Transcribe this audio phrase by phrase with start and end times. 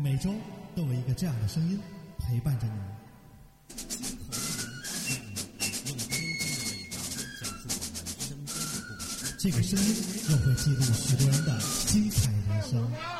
[0.00, 0.30] 每周
[0.76, 1.80] 都有一个这样的声音
[2.18, 2.72] 陪伴着你。
[9.38, 9.96] 这个声音
[10.30, 13.17] 又会记录许多人的精彩人生。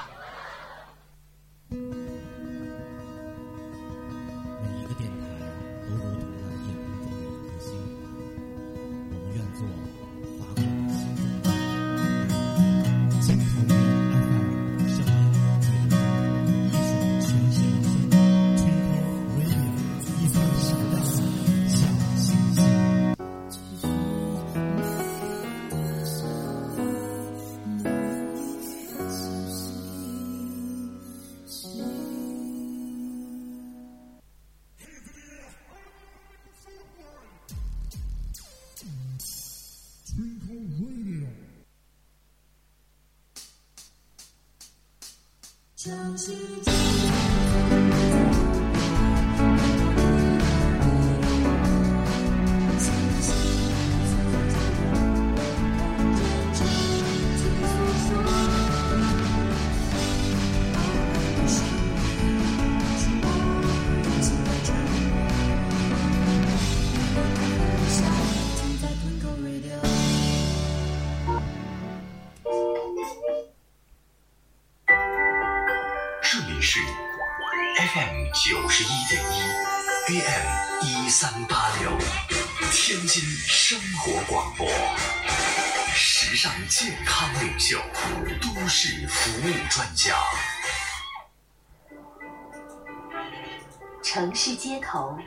[94.49, 95.19] 城市街头，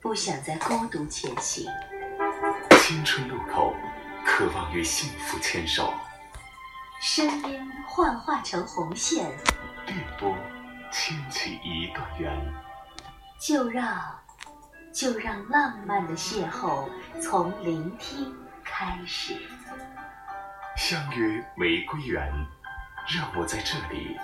[0.00, 1.66] 不想再孤独前行。
[2.80, 3.74] 青春路口，
[4.24, 5.92] 渴望与幸福牵手。
[6.98, 9.30] 声音幻化成红线，
[9.84, 10.34] 电波
[10.90, 12.34] 牵起一段缘。
[13.38, 14.18] 就让
[14.94, 16.88] 就让浪漫的邂逅
[17.20, 18.34] 从聆听
[18.64, 19.36] 开始。
[20.74, 22.32] 相约玫瑰园，
[23.14, 24.16] 让我在这里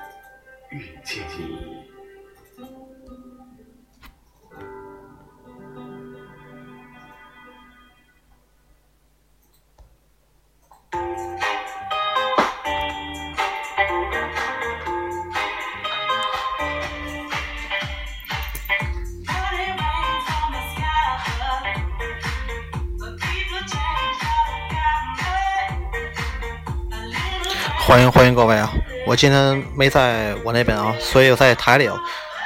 [0.70, 1.92] 遇见你。
[28.34, 28.68] 各位啊！
[29.06, 31.88] 我今天没在我那边啊，所以我在台里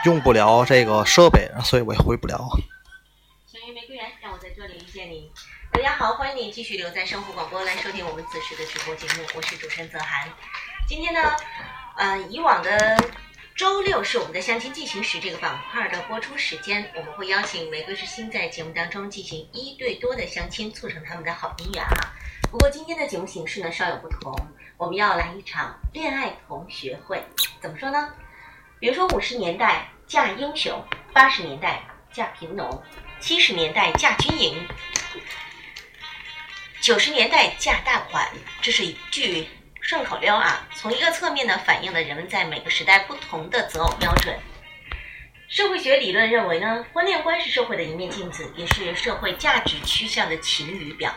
[0.05, 2.47] 用不了这个设备，所以我也回不了。
[3.51, 5.31] 相约玫瑰园，让我在这里遇见你。
[5.73, 10.29] 大家好，欢迎你继续留在生活广播来收听我们此时的直播节目，我是主持人泽涵。
[10.87, 11.21] 今天呢，
[11.97, 12.97] 呃，以往的
[13.57, 22.13] 周六是我们的相亲进行时这个板块的播出时间，我们会邀请玫瑰之星在节目当中进行一对多的相亲，促成他们的好姻缘啊。
[22.51, 24.35] 不过今天的节目形式呢稍有不同，
[24.79, 27.23] 我们要来一场恋爱同学会。
[27.61, 28.09] 怎么说呢？
[28.81, 30.83] 比如说五十年代嫁英雄，
[31.13, 32.83] 八十年代嫁贫农，
[33.21, 34.67] 七十年代嫁军营，
[36.81, 38.27] 九十年代嫁大款，
[38.63, 39.47] 这是一句
[39.83, 40.67] 顺口溜啊。
[40.75, 44.35] 从一个侧面呢，反映了人们在每个时代不同的择偶标准。
[45.49, 51.15] 社会学理论认为呢，婚恋观是社会的一面镜子，也是社会价值趋向的晴雨表。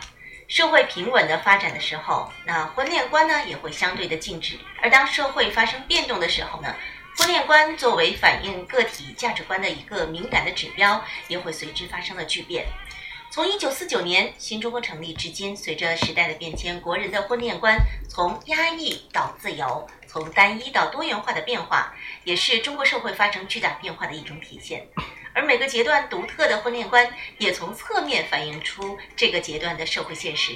[0.51, 6.75] 社会平稳的发展的时候，那婚恋观呢也会相对的静止；而当社会发生变动的时候呢，
[7.17, 12.65] 婚恋观作为反映个体价值观的一个敏感的指标，也会随之发生了巨变。
[13.31, 17.77] 从一九四九年新中国成立至今，随着时代的变迁，国人的婚恋观
[18.09, 21.95] 从压抑到自由，从单一到多元化的变化，
[22.25, 24.85] 也是中国社会发生巨大变化的一种体现。
[25.33, 30.53] 而每个阶段独特的婚恋观，也从侧面反映出这个阶段的社会现实。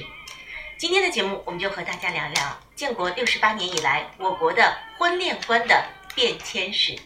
[0.78, 6.98] 今天的节目，我们就和大家聊聊建国六十八年以来我国的婚恋观的变迁史。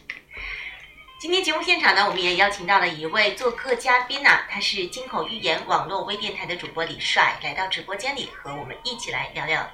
[1.20, 9.70] 今天节目现场呢，我们也邀请到了一位做客嘉宾呐、他是金口玉言网络微电台的主播李帅，来到直播间里和我们一起来聊聊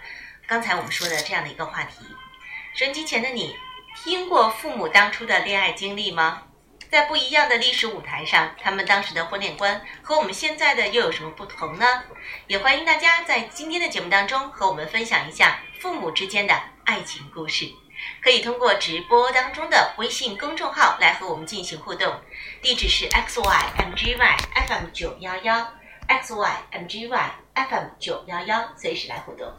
[0.46, 2.04] 刚才我们说的这样的一个话题。
[2.74, 3.56] 收音机前的你，
[4.04, 6.42] 听过父母当初的恋爱经历吗？
[6.90, 11.86] 在不一样的历史舞台上，他们当时的婚恋观和我们现在的又有什么不同呢？
[12.46, 16.54] 也欢迎大家在今天的节目当中和我们分享一下父母之间的
[16.84, 17.70] 爱情故事。
[18.22, 22.14] 可以通过直播当中的微信公众号来和我们进行互动，
[22.62, 25.66] 地址是 x y m g y f m 九幺幺
[26.06, 29.50] x y m g y f m 九幺幺，随时来互动。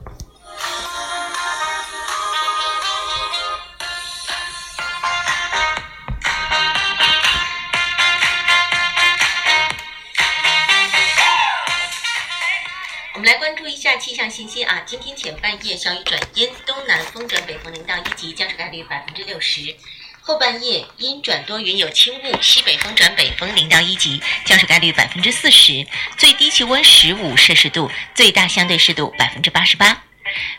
[13.27, 19.75] 来关注一下气象信息啊，今天前半夜小雨转阴，东南风转北风零到一级，降水概率百分之六十。
[20.21, 25.85] 后半夜阴转多云有轻雾，西北风转北风零到一级，降水概率百分之四十，
[26.17, 30.06] 最低气温十五摄氏度，最大相对湿度百分之八十八。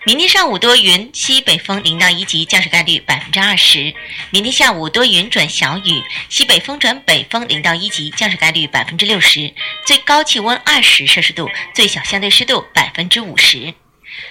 [0.05, 3.95] 明天上午多云，西北风零到一级，降水概率百分之二十。
[4.31, 9.53] 明天下午多云转小雨，西北风转北风零到一级，降水概率百分之六十，
[9.87, 13.75] 最高气温二十摄氏度，最小相对湿度百分之五十。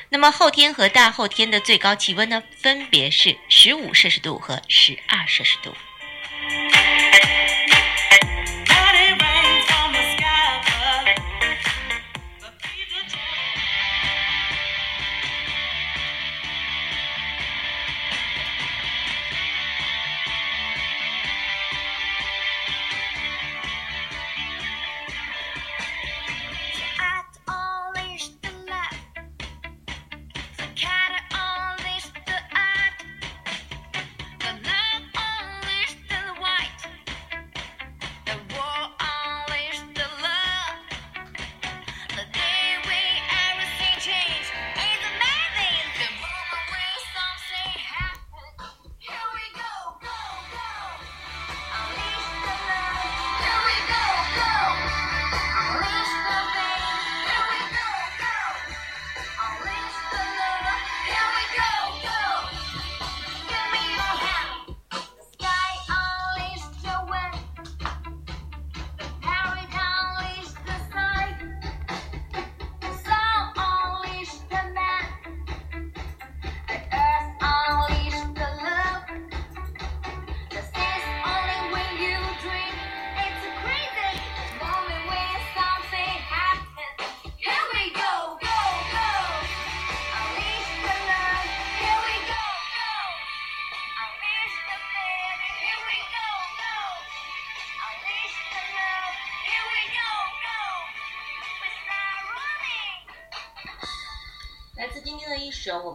[0.09, 5.73] 那么后天和大后天的最高气温呢，分别是十五摄氏度和十二摄氏度。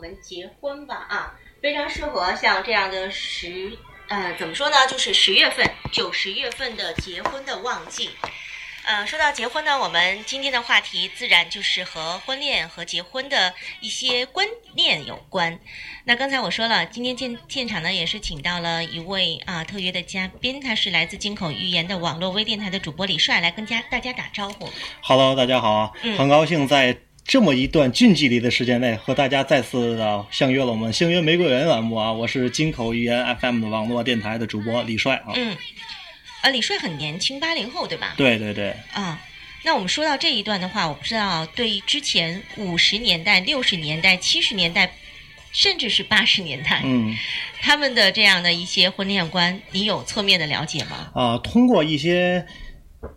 [0.03, 3.79] 们结婚吧》啊，非常适合像这样的十
[4.09, 8.11] 呃怎么说呢，就是十月份九十月份的结婚的旺季。
[8.85, 14.45] 呃，说到结婚呢，我们今天的话题自然就是和婚恋和结婚的一些观
[14.75, 15.61] 念有关。
[16.05, 24.69] 那刚才我说了，今天现现场呢也是请到了一位啊特约的嘉宾，他是来自金口玉言的网络微电台的主播李帅，来跟家大家打招呼。
[25.01, 35.57] Hello，大家好，嗯很高兴在这么一段近距离的时间内和大家再次的相约了我们星约玫瑰园栏目啊，我是金口语言 FM 的网络电台的主播李帅啊，嗯，
[36.43, 38.15] 啊，李帅很年轻，八零后对吧？
[38.17, 39.21] 对对对，啊，
[39.63, 44.93] 那我们说到这一段的话，我不知道对之前五十年代、六十年代、七十年代，
[45.53, 47.17] 甚至是八十年代，嗯
[47.61, 51.11] 他们的这样的一些婚恋观，你有侧面的了解吗？
[51.15, 52.45] 啊、通过一些。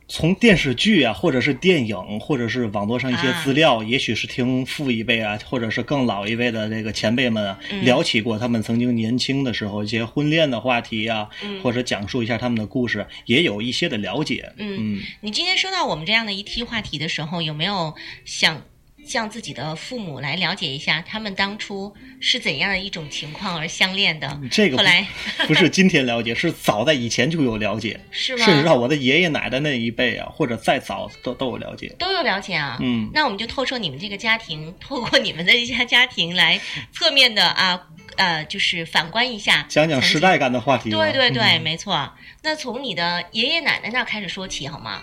[0.07, 3.43] 从电视剧啊，或者是电影，或者是网络上一些啊。
[3.43, 7.83] 资料，也许是听父一辈啊，或者是更老一辈的这个前辈们啊，嗯。
[7.83, 11.61] 聊起过他们曾经年轻的时候一些婚恋的话题啊，嗯。
[11.61, 14.51] 或者讲述一下他们的故事，也有一些的了解。
[14.57, 14.95] 嗯。
[14.95, 15.01] 嗯。
[15.21, 18.61] 你今天说到我们这样的一期话题的时候，有没有想
[19.05, 24.39] 向自己的父母来了解一下，他们当初是怎样的一种情况而相恋的？
[24.51, 25.05] 这个后来
[25.47, 28.45] 不是今天了解，是早在以前就有了解， 是吗？
[28.45, 31.93] 甚至到我的爷爷奶奶那一辈啊，或者再早都都有了解。
[31.99, 32.77] 都有了解啊。
[32.81, 36.59] 嗯那我们就透彻你们这个家庭，透过你们的一家家庭来
[36.91, 40.35] 侧面的啊，呃，就是反观一下，讲讲时代。
[40.37, 40.89] 感的话题。
[40.89, 42.11] 对对对，嗯没错。
[42.43, 45.01] 那从你的爷爷奶奶那儿开始说起好吗？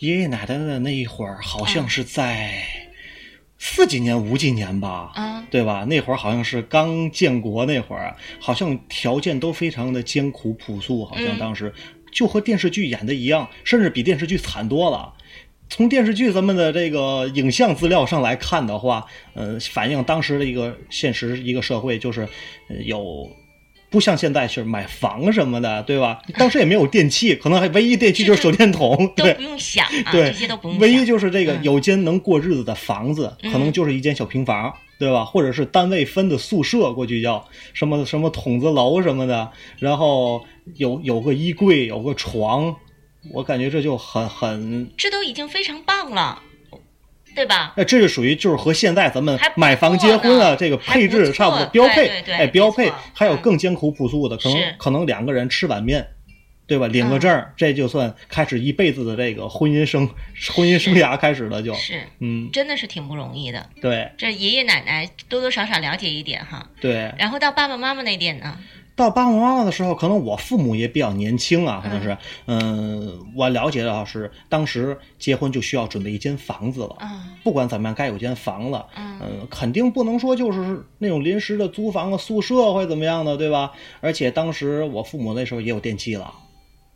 [0.00, 2.62] 爷爷奶奶的那一会儿，好嗯像是在
[3.58, 5.10] 四几年、五几年吧。
[5.14, 5.84] 啊，对吧？
[5.84, 11.72] 那会儿好像是刚建国那会儿啊，好像条件都非常的艰苦朴素，好像嗯当时
[12.12, 15.12] 就和电视剧演的一样，甚至比电视剧惨多了。
[15.68, 22.20] 从电视剧咱们的这个影像资料上来看的话，呃，反映当时的一个现实一个社会，就是
[22.68, 23.28] 呃有
[23.96, 26.20] 不像现在是买房什么的，对吧？
[26.34, 29.42] 当时也没有电器，可能还唯一电器就是手电筒，对都不。
[29.42, 30.82] 用想啊，对，这些都不用想。
[30.82, 35.24] 唯一就是这个嗯有间能过日子的房子，嗯可能就是一间小平房，对吧？
[35.24, 42.76] 或者是单位分的宿舍，过去叫什么什么筒子楼什么的，然后有有个衣柜，有个床，
[43.32, 46.42] 我感觉这就很很，这都已经非常棒了，
[47.36, 47.72] 对吧？
[47.76, 56.08] 那，这是属于就是和现在咱们买房结婚啊这个配置差不多，标配，对对对哎，标配，还有嗯更艰苦朴素的，可能可能两个人吃碗面。
[56.68, 56.88] 对吧？
[56.88, 60.04] 领个证儿，这就算开始一辈子的这个婚姻生
[60.52, 63.64] 婚姻生涯开始了就，是，嗯，真的是挺不容易的。
[63.80, 67.14] 对这爷爷奶奶多多少少了解一点哈，对。
[67.16, 68.58] 然后到爸爸妈妈那点呢，
[68.96, 83.70] 到爸爸妈妈的时候，可能我父母也比较年轻啊，可能是，嗯，我了解到是当时结婚就需要准备一间房子了，嗯，不管怎么样，该有间房了，嗯嗯，肯定不能说就是那种临时的租房啊、宿舍或者怎么样的，对吧？
[84.00, 86.32] 而且当时我父母那时候也有电器了，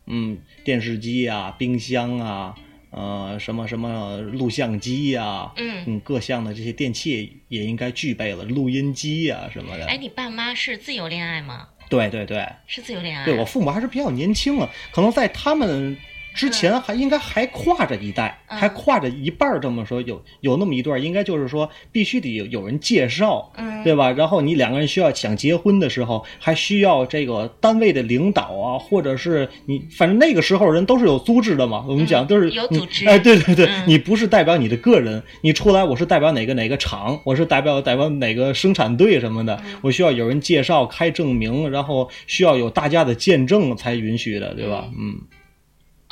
[0.07, 2.55] 嗯，电视机啊、冰箱啊，
[2.89, 9.85] 呃，什么什么录像机呀、嗯，嗯，各项的这些电器也应该具备了，录音机呀、什么的。
[9.85, 11.67] 哎，你爸妈是自由恋爱吗？
[11.91, 13.23] 对对对，是自由恋爱。
[13.23, 15.95] 对我父母还是比较年轻啊，可能在他们
[16.33, 24.11] 之前还应该还跨着一代，嗯还跨着一半儿这么说，有有那么一段，应该就是说必须得有有人介绍，嗯对吧？
[24.11, 31.83] 然后你两个人需要想结婚的时候，还需要这个单位的领导啊，或者是你，反正那个时候人都是有组织的嘛。
[31.87, 44.89] 我们讲都是嗯有组织哎，对对对，嗯你不是代表你的个人，你出来我是代表哪个哪个厂，我是代表代表哪个生产队什么的，嗯我需要有人介绍开证明，然后需要有大家的见证才允许的，对吧？
[44.97, 45.15] 嗯，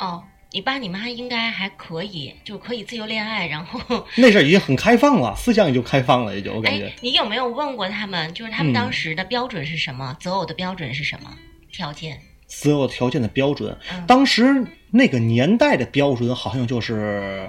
[0.00, 3.46] 哦，你爸你妈应该还可以，就可以自由恋爱。
[3.46, 10.16] 然后， 那阵儿已经很开放了，思想也就开放了，也就我感觉哎。，你有没有问过他们，就是他们嗯当时的标准是什么？
[10.18, 11.30] 择偶的标准是什么？
[11.72, 12.18] 条件？
[12.46, 17.48] 择偶条件的标准，嗯当时那个年代的标准好像就是，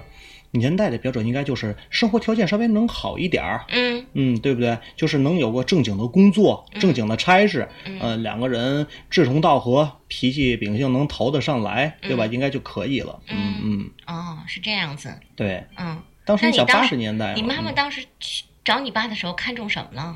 [0.51, 4.77] 年代的标准应该就是生活条件稍微能好一点儿，嗯嗯，对不对？
[4.95, 12.25] 就是能有个正经的工作，嗯正经的差事，嗯呃，两个人志同道合，脾气秉性能投得上来，对吧？
[12.25, 13.19] 嗯应该就可以了。
[13.29, 15.13] 嗯嗯，哦，是这样子。
[15.35, 15.63] 对。
[15.77, 20.15] 嗯，当时你想八十年代嘛，你妈妈嗯当时去找你爸的时候看中什么了？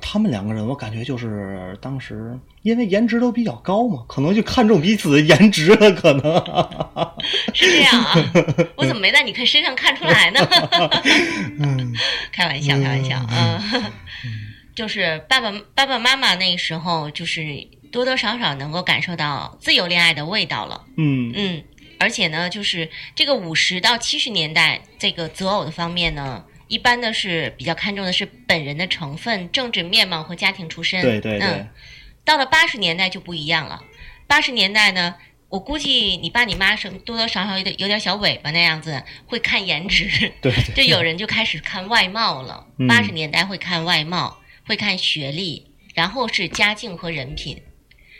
[0.00, 6.34] 他们两个人，我感觉就是当时因为颜值都比较高嘛，可能就看中彼此的颜值了，可能。
[7.54, 8.14] 是这样啊？
[8.76, 10.40] 我怎么没在你看身上看出来呢？
[11.60, 11.94] 嗯
[12.32, 13.84] 开玩笑，开玩笑，嗯，
[14.74, 21.62] 就是爸爸爸爸妈妈那时候就是多多少少能够感受到自由恋爱的味道了，嗯嗯，
[21.98, 26.44] 而且呢，就是这个五十到七十年代这个择偶的方面呢。
[26.70, 31.02] 一般呢是比较看重的是本人的成分、政治面貌和家庭出身。
[31.02, 31.68] 对对对嗯，
[32.24, 33.82] 到了八十年代就不一样了。
[34.28, 35.16] 八十年代呢，
[35.48, 40.32] 我估计你爸你妈是多多少少有点有点小尾巴那样子，会看颜值。
[40.40, 42.68] 对 对就有人就开始看外貌了。
[42.78, 47.60] 嗯八十年代会看外貌，会看学历，然后是家境和人品。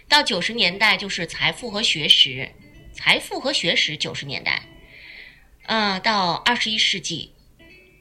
[0.08, 2.50] 到九十年代就是财富和学识，
[2.92, 4.62] 财富和学识九十年代，
[5.66, 7.32] 嗯、到二十一世纪，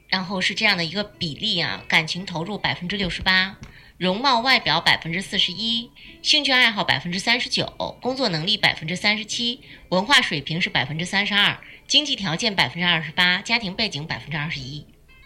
[0.09, 3.57] 然后是这样的一个比例啊，感情投入百分之六十八，
[3.97, 5.91] 容貌外表百分之四十一，
[6.23, 14.85] 兴趣爱好百分之三十九，工作能力百分之三十七，文化水平是百分之三十二，经济条件百分之二十八，家庭背景百分之二十一。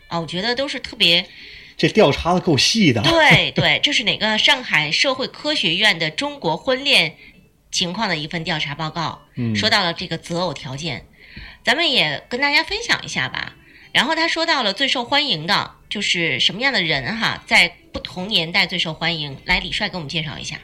[0.10, 1.26] 啊，我觉得都是特别
[1.78, 3.02] 这调查的够细的。
[3.02, 7.16] 对对，这是哪个上海社会科学院的中国婚恋
[7.72, 11.08] 情况的一份调查报告，嗯说到了这个择偶条件，
[11.64, 13.56] 咱们也跟大家分享一下吧。
[13.94, 19.38] 然后他说到了最受欢迎的，就是什么样的人哈，在不同年代最受欢迎。
[19.46, 20.60] 来，李帅给我们介绍一下。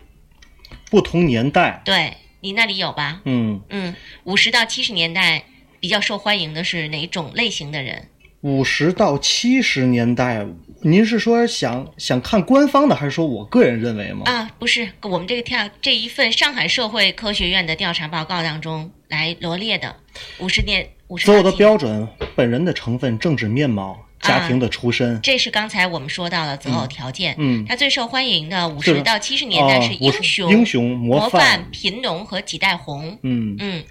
[0.90, 3.22] 不同年代，对你那里有吧？
[3.26, 5.44] 嗯，嗯，五十到七十年代
[5.80, 8.10] 比较受欢迎的是哪种类型的人？
[8.42, 10.44] 五十到七十年代，
[10.82, 14.24] 您是说想想看官方的，还是说我个人认为吗？
[14.26, 19.96] 啊，不是，我们这个调这一份上海社会科学院的调查报告当中来罗列的
[20.40, 25.20] 五十年五十择偶的标准，本人的成分、政治面貌、家庭的出身。
[25.24, 27.34] 这是刚才我们说到的择偶条件。
[27.40, 33.18] 嗯它最受欢迎的五是十到七十年代哦是英50雄、英雄模模范贫农和几代红。
[33.24, 33.84] 嗯，嗯，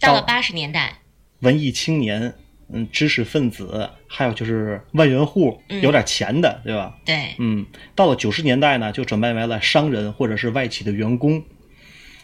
[0.00, 1.00] 到了到八十年代，
[1.40, 2.32] 文艺青年，
[2.72, 6.96] 嗯，知识分子，还有就是万元户，嗯有点钱的，对吧？
[7.04, 11.44] 对，嗯，到了九十年代呢，就转变为了商人或者是外企的员工。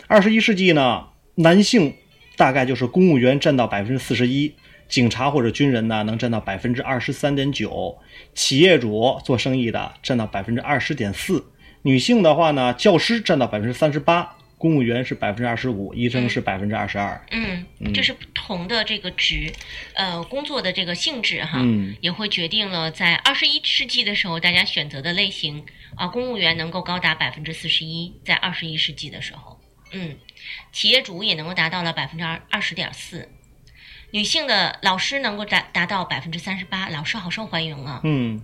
[0.07, 1.93] 二十一世纪呢，男性
[2.39, 4.55] 大概就是公务员占到百分之四十一，
[4.89, 7.99] 警察或者军人呢能占到百分之二十三点九，
[8.33, 11.45] 企业主做生意的占到百分之二十点四，
[11.83, 17.21] 女性的话呢，教师占到百分之三十八，公务员是百分之二十五，医生是百分之二十二。
[17.33, 19.53] 嗯，这是不同的这个职，
[19.95, 21.97] 呃，工作的这个性质哈，嗯。
[22.01, 25.65] 也会决定了在二十一世纪的时候大家选择的类型
[25.97, 29.59] 啊，公务员能够高达百分之四十一，在二十一世纪的时候，
[29.93, 30.15] 嗯，
[30.73, 33.29] 企业主也能够达到了百分之二二十点四，
[34.11, 38.41] 女性的老师能够达达到百分之三十八，老师好受欢迎啊，嗯，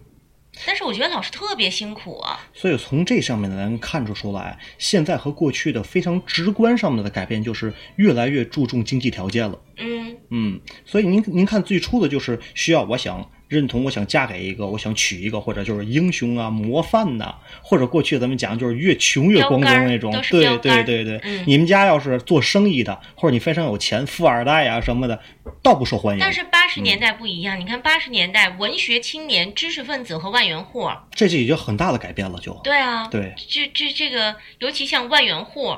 [0.66, 2.40] 但是我觉得老师特别辛苦啊。
[2.52, 9.58] 所以从这上面能看出出来，现在和过去的非常直观上面的改变，就是越来越注重经济条件了。
[9.76, 21.44] 嗯嗯，所以您您看最初的就是需要，我想认同，我想嫁给一个，我想娶一个，或者就是英雄啊、模范呐、或者过去咱们讲就是越穷越光荣那种对对对对，嗯。
[21.46, 25.20] 你们家要是做生意的，或者你非常有钱，富二代啊、什么的，
[25.62, 26.20] 倒不受欢迎。
[26.20, 32.52] 但是八十年代不一样，你看八十年代文学青年、知识分子和万元户，这就已经很大的改变了，就。
[32.64, 33.34] 对啊，对。
[33.36, 35.76] 这这这个，尤其像万元户，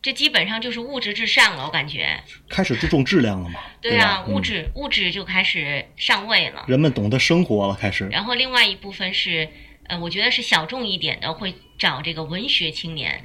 [0.00, 2.22] 这基本上就是物质至上了，我感觉。
[2.48, 3.60] 开始注重质量了嘛。
[3.80, 6.64] 对啊，物质物质就开始上位了。
[6.68, 8.06] 人们懂得生活了，开始。
[8.08, 9.48] 然后另外一部分是，
[9.88, 13.24] 呃，我觉得是小众一点的，会找这个文学青年，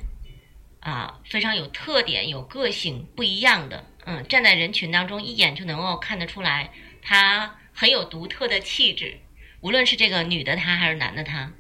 [0.80, 6.72] 啊，非常有特点、有个性、不一样的，嗯，站在人群当中一眼就能够看得出来，
[7.04, 9.20] 他很有独特的气质，
[9.62, 11.54] 无论是这个女的她还是男的他。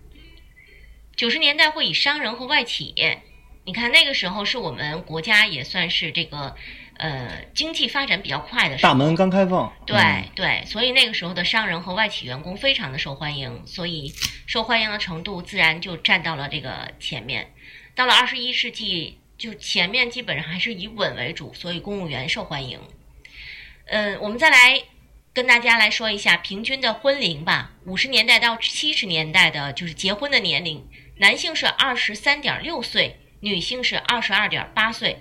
[1.16, 3.22] 九十年代会以商人和外企业，
[3.66, 6.56] 你看那个时候是我们国家也算是这个，
[6.98, 8.92] 呃，经济发展比较快的时候。
[8.92, 14.14] 大门刚开放，对、嗯对，所以那个时候的商人和外企员工非常的受欢迎，所以
[14.46, 17.54] 受欢迎的程度自然就站到了这个前面。
[17.96, 22.80] 到了二十一世纪，就前面基本上还是以稳为主，所以公务员受欢迎。
[23.86, 24.82] 嗯，我们再来
[25.34, 27.72] 跟大家来说一下平均的婚龄吧。
[27.86, 30.86] 五十年代到七十年代的就是结婚的年龄，
[31.18, 35.18] 男性是二十三点六岁，女性是二十二点八岁。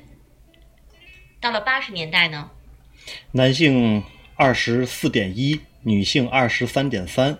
[1.40, 2.48] 到了八十年代呢，
[3.32, 4.00] 男性
[4.36, 7.36] 二十四点一，女性二十三点三。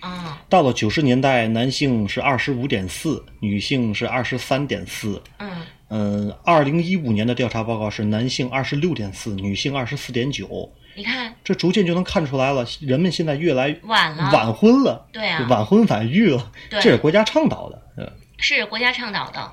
[0.00, 5.22] 啊，到了九十年代，男性是二十五点四，女性是二十三点四。
[5.38, 5.50] 嗯。
[5.88, 10.70] 嗯，二零一五年的调查报告是男性二十六点四，女性二十四点九。
[10.94, 17.82] 你看，这逐渐就能看出来了，人们现在越来晚了晚婚了，对啊晚婚晚育了，对这是国家倡导的。
[17.96, 19.50] 嗯是国家倡导的，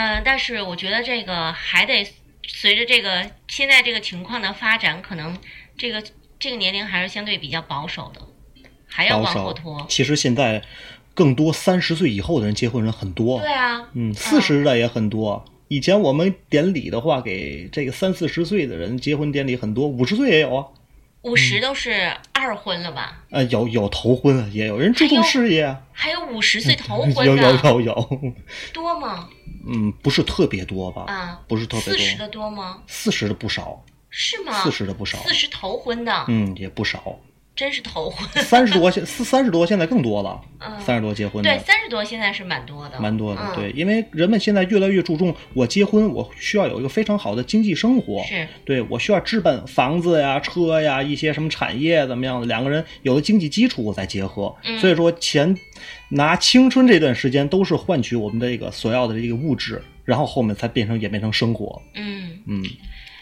[0.00, 2.06] 嗯、但是我觉得这个还得
[2.46, 5.36] 随着这个现在这个情况的发展，可能
[5.76, 6.02] 这个
[6.38, 8.20] 这个年龄还是相对比较保守的，
[8.86, 9.84] 还要往后拖。
[9.88, 10.62] 其实现在
[11.14, 15.44] 更多三十岁以后的人结婚人很多，对啊，嗯，四十的也很多。
[15.66, 20.64] 以前我们典礼的话，给这个三四十岁的人结婚典礼很多，五十岁也有啊。
[21.22, 23.24] 五十都是二婚了吧？
[23.30, 28.20] 呃，有有头婚啊，也有人注重事业啊，还有五十岁头婚 的，有有有有，
[28.72, 29.28] 多吗？
[29.66, 31.04] 嗯，不是特别多吧？
[31.06, 32.82] 啊，不是特别多，四十的多吗？
[32.86, 34.52] 四十的不少，是吗？
[34.62, 37.18] 四十的不少，四十头婚的，嗯，也不少。
[37.56, 38.44] 真是头婚。
[38.44, 43.40] 三十多现四三十多现在更多了，嗯三十多结婚对，三十多现在是蛮多的，蛮多的。
[43.42, 54.54] 嗯、对，因为人们现在越来越注重，我结婚我需要有一个非常好的经济生活，是对我需要置办房子呀、车呀、一些什么产业怎么样的，两个人有了经济基础我再结合。
[54.62, 55.52] 嗯所以说前
[56.08, 61.82] 拿青春这段时间都是换取我们的这个所要的这个物质，然后后面才变成演变成生活。
[61.94, 62.42] 嗯。
[62.46, 62.62] 嗯，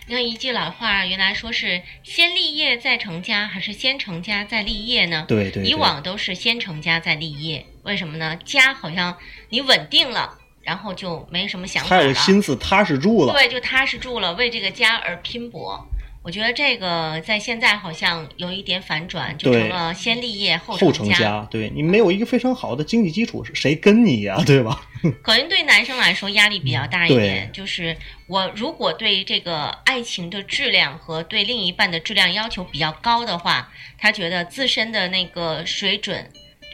[0.06, 5.24] 你看一句老话，原来说是先立业再成家，还是先成家再立业呢？
[5.26, 8.38] 对对对以往都是先成家再立业，为什么呢？
[8.44, 9.16] 家好像
[9.48, 13.32] 你稳定了，然后就没什么想法了，还有心思踏实住了。
[13.32, 15.84] 对，就踏实住了，为这个家而拼搏。
[16.26, 24.88] 我觉得这个在现在好像有一点反转，就成了先立业后后成成家，对你没有一个非常好的经济基础，谁跟你呀、 对吧？
[25.22, 36.28] 可能对男生来说压力比较大一对点，就是我如果对这个爱情的质量和对另一半的质量要求比较高的话，他觉得自身的那个水准、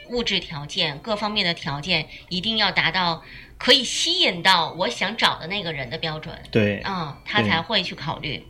[0.09, 3.23] 物质条件各方面的条件一定要达到
[3.59, 8.43] 可以吸引到我想找的那个人的标准，对，嗯、他才会去考虑。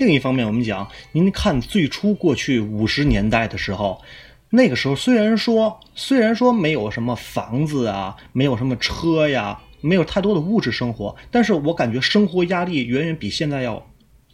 [0.00, 4.00] 另一方面，我们讲，您看最初过去五十年代的时候，
[4.48, 13.86] 那个时候虽然说虽然说没有什么房子啊，没有什么车呀，没有太多的物质生活，但是我感觉生活压力远远比现在要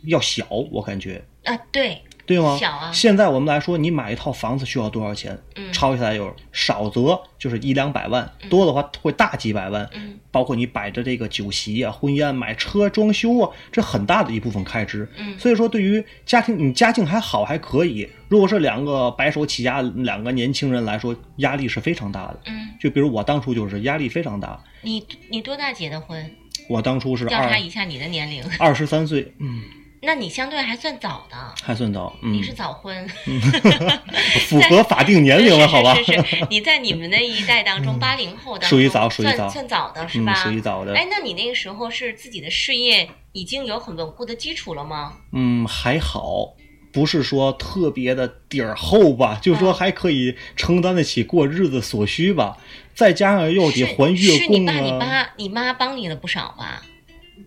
[0.04, 1.20] 要小，我感觉。
[1.42, 2.56] 啊，对，对吗？
[2.58, 5.38] 小啊现在我们来说，你买一套房子需要多少钱？
[5.54, 9.88] 嗯抄下来有少则就是一两百万，多的话会大几百万。
[9.94, 15.08] 嗯包括你摆着这个酒席啊、婚宴、买车、装修啊，这很大的一部分开支。
[15.16, 18.08] 嗯所以说对于家庭，你家境还好还可以。
[18.28, 22.40] 如果是两个白手起家两个年轻人来说，压力是非常大的。
[22.46, 26.30] 嗯，就比如我当初就是压力非常大，你你多大结的婚？
[26.68, 29.62] 我当初是二调查一下你的年龄，二十三岁，嗯，
[30.06, 33.06] 那你相对还算早的，还算早，嗯你，是早婚。
[34.48, 35.96] 符合法定年龄了，好吧？
[36.06, 40.34] 是是你在你们那一代当中，八零后当中属于早属于早算算早的是嗯，吧？
[40.34, 40.94] 属于早的。
[40.94, 45.14] 哎，那你那个时候是自己的事业已经有很稳固的基础了吗？
[45.32, 46.54] 嗯，还好，
[46.92, 52.56] 不是说特别的底儿厚吧，就是说嗯还可以承担得起过日子所需吧。
[52.94, 56.80] 再加上又得还月是你爸你啊，妈你妈帮你了不少吧？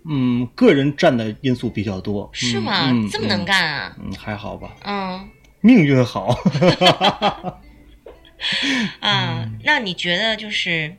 [0.05, 2.29] 嗯，个人占的因素比较多。
[2.33, 2.89] 嗯是吗？
[2.91, 3.95] 嗯这么能干啊？
[3.99, 5.29] 嗯，还好吧，嗯
[5.61, 6.27] 命运好。
[9.01, 10.95] 啊，嗯那你觉得就是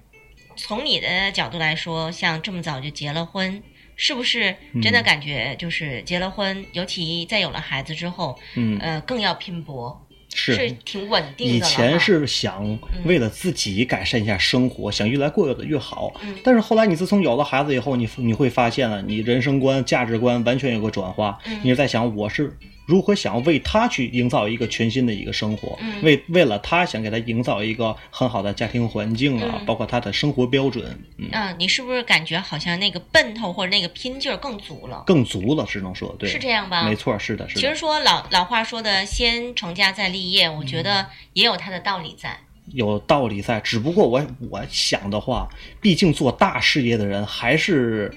[0.57, 3.63] 从你的角度来说，像这么早就结了婚，
[3.97, 10.71] 是不是真的嗯感觉就是结了婚，尤其在有了孩子之后，嗯，呃，更要拼搏，是。
[10.85, 11.69] 挺稳定以的以。
[11.69, 16.12] 前是想为了自己改善一下生活，想越来过得越好。
[16.23, 21.38] 嗯但是后来你自从有了孩子以后，你你会发现了，你人生观、价值观完全有个转化。
[21.47, 22.57] 嗯你是在想我是
[22.90, 30.85] 如何想要为他去营造一个全新的一个生活，嗯为为了他想给他营造一个很好的家庭环境啊，嗯包括他的生活标准，
[31.16, 35.05] 嗯，啊，你是不是感觉好像那个奔头或者那个拼劲儿更足了？
[35.07, 36.83] 更足了，只能说对，是这样吧？
[36.83, 37.61] 没错，是的，是的。
[37.61, 42.37] 其实说老老话说的“先成家再立业”，我觉得也有它的道理在。
[42.72, 45.48] 有道理在，只不过我我想的话，
[45.81, 48.12] 毕竟做大事业的人还是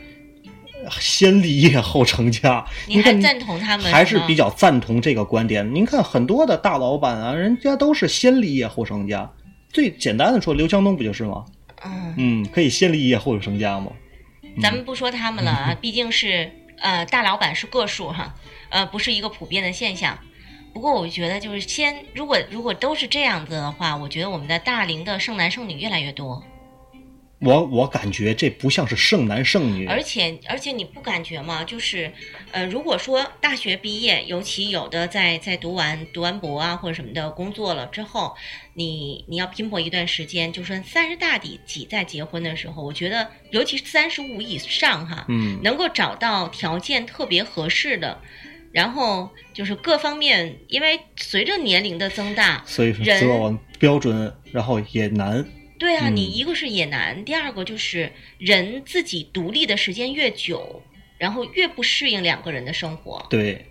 [1.00, 2.66] 先立业后成家。
[2.88, 5.74] 您还赞同他们还是比较赞同这个观点。
[5.74, 9.32] 您看很多的大老板啊，人家都是先立业后成家。
[9.70, 11.46] 最简单的说，刘强东不就是吗？
[11.84, 13.92] 嗯，嗯，可以先立业后成家吗？
[14.62, 18.36] 咱们不说他们了啊，毕竟是呃大老板是个数哈，
[18.70, 20.18] 呃不是一个普遍的现象。
[20.74, 26.44] 不过我觉得就是先，如果如果都是这样子的话，我觉得我们的大龄的剩男剩女越来越多，
[27.44, 31.64] 我我感觉这不像是剩男剩女，而且而且你不感觉吗？
[31.64, 32.12] 就是
[32.52, 38.34] 呃，如果说大学毕业，尤其有的在在读完读完博啊或者什么的工作了之后，
[38.76, 48.20] 你你要拼搏一段时间，就说三十大底几再结婚的时候，我觉得尤其是三十五以上哈，嗯，能够找到条件特别合适的，
[48.72, 55.46] 然后就是各方面，因为随着年龄的增大，所以说人择偶标准，然后也难。
[55.84, 60.82] 对啊，嗯你一个是也难，第二个就是人自己独立的时间越久，
[61.18, 63.22] 然后越不适应两个人的生活。
[63.30, 63.66] 对，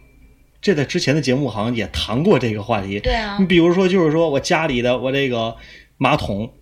[0.60, 3.00] 这在之前的节目好像也谈过这个话题。
[3.00, 5.56] 对啊你，比如说，就是说我家里的我这个
[5.96, 6.52] 马桶，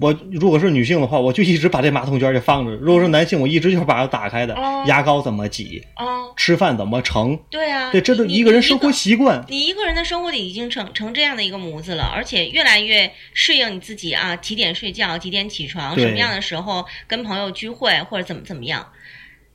[0.00, 4.54] 我如果是女性的话，我就一直把这马桶圈儿就放着；如果是男性，我一直就是把它打开的。
[4.54, 8.90] 哦牙膏怎么挤，哦，吃饭怎么盛，对啊，对，这都一个人生活。
[8.92, 9.44] 习惯。
[9.48, 18.86] 你一个人的生活里已经成成这样的一个模子了，而且越来越适应你自己啊，几点睡觉，几点起床，什么样的时候跟朋友聚会或者怎么怎么样，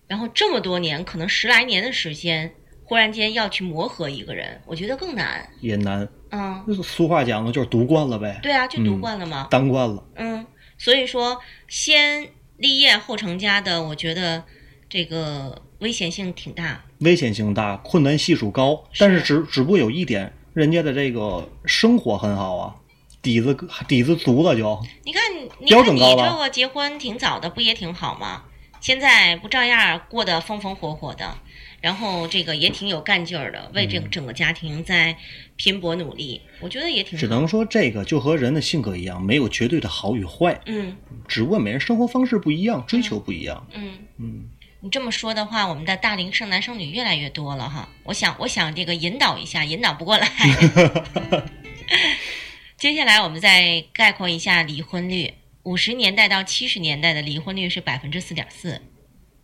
[0.08, 2.52] 然后这么多年，可能十来年的时间，
[2.84, 5.48] 忽然间要去磨合一个人，我觉得更难。
[5.62, 9.48] 也难，嗯，俗话讲的就是读惯了呗，对啊，就读嗯惯了嘛。
[9.50, 10.04] 当惯了。
[10.16, 10.33] 嗯，
[10.78, 14.44] 所以说先立业后成家的，我觉得
[14.90, 16.84] 这个危险性挺大。
[17.00, 22.76] 危险性大，困难系数高，但是只只不过有一点，人家的这个生活很好啊，
[23.22, 23.58] 底子
[23.88, 24.82] 底子足了就。
[25.04, 25.22] 你看，
[25.60, 28.44] 你标看你准高了这个结婚挺早的，不也挺好吗？
[28.80, 31.38] 现在不照样过得风风火火的，
[31.84, 35.14] 然后这个也挺有干劲儿的，为嗯这个整个家庭在
[35.58, 37.20] 拼搏努力，我觉得也挺好。
[37.20, 40.96] 只能说这个就和人的性格一样，没有绝对的好与坏，嗯
[41.28, 43.68] 只不过每人生活方式不一样，追求不一样。
[43.74, 44.46] 嗯，嗯，
[44.80, 47.90] 你这么说的话，我们的大龄剩男剩女越来越多了哈。
[48.06, 50.26] 我想，我想这个引导一下，引导不过来。
[52.80, 55.34] 接下来我们再概括一下离婚率。
[55.64, 58.82] 五十年代到七十年代的离婚率是百分之四点四，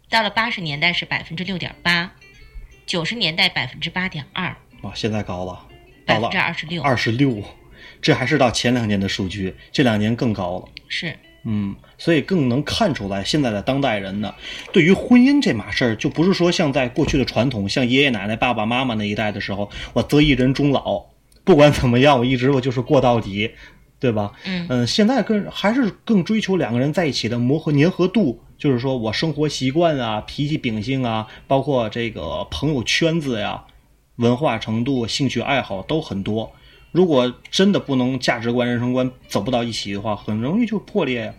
[0.09, 2.15] 到了八十年代是百分之六点八，
[2.89, 5.63] 九十年代百分之八点二，哇，现在高了
[6.07, 6.81] 百分之二十六。
[6.81, 7.39] 二十六，
[8.01, 10.65] 这还是到前两年的数据，这两年更高了。
[10.87, 14.33] 是，嗯，所以更能看出来，现在的当代人呢，
[14.73, 21.05] 对于婚姻这码事儿，就不是说像在过去的传统，像爷爷奶奶、爸爸妈妈那一代的时候，我择一人终老，
[21.43, 23.51] 不管怎么样，我一直我就是过到底，
[23.99, 24.31] 对吧？
[24.45, 33.65] 嗯嗯，现在更还是更追求两个人在一起的磨合粘合度，就是说我生活习惯啊、脾气秉性啊，包括这个朋友圈子呀、
[34.15, 36.51] 文化程度、兴趣爱好都很多。
[36.91, 41.33] 如果真的不能价值观、人生观走不到一起的话，很容易就破裂呀。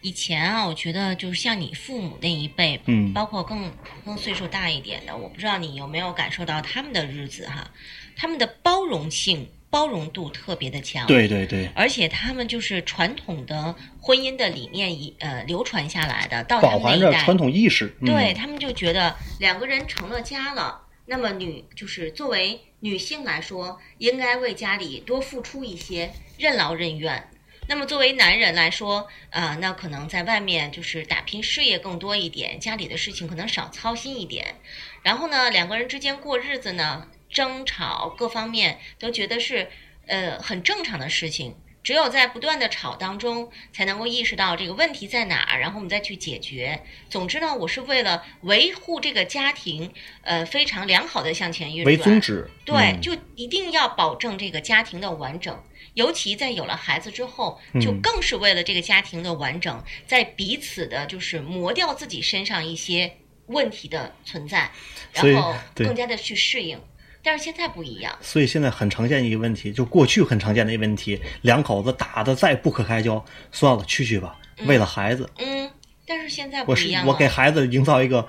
[0.00, 3.68] 以前啊，我觉得就是像你父母那一辈，嗯包括更
[4.04, 7.68] 更岁数大一点的，我不知道你有没有感受到他们的日子哈，
[8.14, 11.06] 他们的包容性、包容度特别的强。。
[11.06, 17.96] 对对对，而且他们就是传统的婚姻的理念一呃流传下来的，到他饱们那一代，传统意识。
[18.00, 27.28] 嗯、对他们就觉得两个人成了家了，那么女就是作为女性来说，应该为家里多付出一些，任劳任怨。
[27.70, 34.54] 那么作为男人来说，啊、那可能在外面就是打拼事业更多一点，家里的事情可能少操心一点。
[35.02, 39.68] 然后呢，两个人之间过日子呢，争吵各方面都觉得是
[40.06, 41.56] 呃很正常的事情。
[41.84, 46.82] 只有在不断的吵当中，才能够意识到这个问题在哪儿，然后我们再去解决。
[47.08, 49.90] 总之呢，我是为了维护这个家庭，
[50.22, 52.50] 呃，非常良好的向前运转为宗旨。
[52.66, 55.62] 对，嗯就一定要保证这个家庭的完整。
[55.94, 64.70] 尤其在有了孩子之后，就嗯更是为了这个家庭的完整，在彼此的就是磨掉自己身上一些问题的存在，
[65.14, 66.78] 然后更加的去适应。
[67.22, 75.70] 但是现在不一样，所以现在很常见一个问题，就过去很常见的一个问题，两口子打的再不可开交，算了，去去吧，为了孩子，嗯，
[76.06, 77.12] 但是现在不一样了。
[77.12, 78.28] 我给孩子营造一个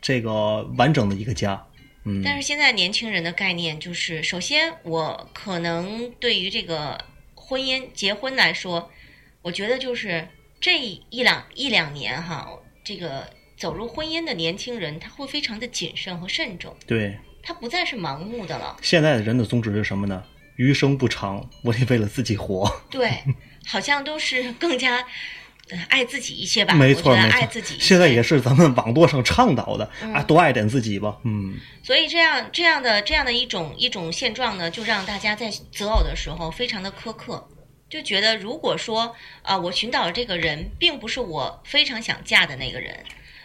[0.00, 1.66] 这个完整的一个家。
[2.04, 6.98] 嗯，但是现在年轻人的概念就是，首先我可能对于这个
[7.36, 8.90] 婚姻、结婚来说，
[9.42, 10.26] 我觉得就是
[10.60, 12.48] 这一两一两年哈，
[12.82, 18.76] 这个走入婚姻的年轻人，他会非常的谨慎和慎重，对，他不再是盲目的了。
[18.82, 20.22] 现在的人的宗旨是什么呢？
[20.56, 22.70] 余生不长，我得为了自己活。
[22.90, 23.22] 对，
[23.66, 24.96] 好像都是更加、
[25.70, 26.74] 呃爱自己一些吧。
[26.74, 27.76] 没错，爱自己。
[27.80, 31.16] 现在也是咱们网络上倡导的、嗯啊，多爱点自己吧。
[31.24, 37.48] 嗯，所以这样这样的这样的一种一种现状呢，就让大家在择偶的时候非常的苛刻，
[37.88, 42.94] 就觉得如果说啊、我寻找的这个人并不是我非常想嫁的那个人，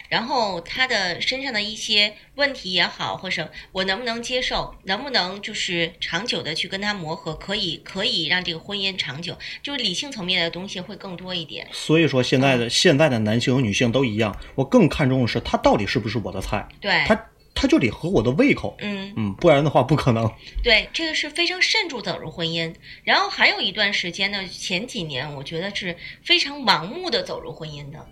[0.09, 11.67] 然后他的身上的一些问题也好，或者我能不能接受，能不能就是长久的去跟他磨合，可以可以让这个婚姻长久，就是理性层面的东西会更多一点。
[11.71, 18.75] 所以说现在的、现在的男性和女性都一样，我更看重的是他到底是不是我的菜，对，他他就得合我的胃口。
[18.79, 19.11] 嗯。
[19.17, 20.31] 嗯，不然的话不可能。
[20.63, 22.71] 对，这个是非常慎重走入婚姻。
[23.03, 28.07] 然后还有一段时间呢，前几年我觉得是非常盲目的走入婚姻的，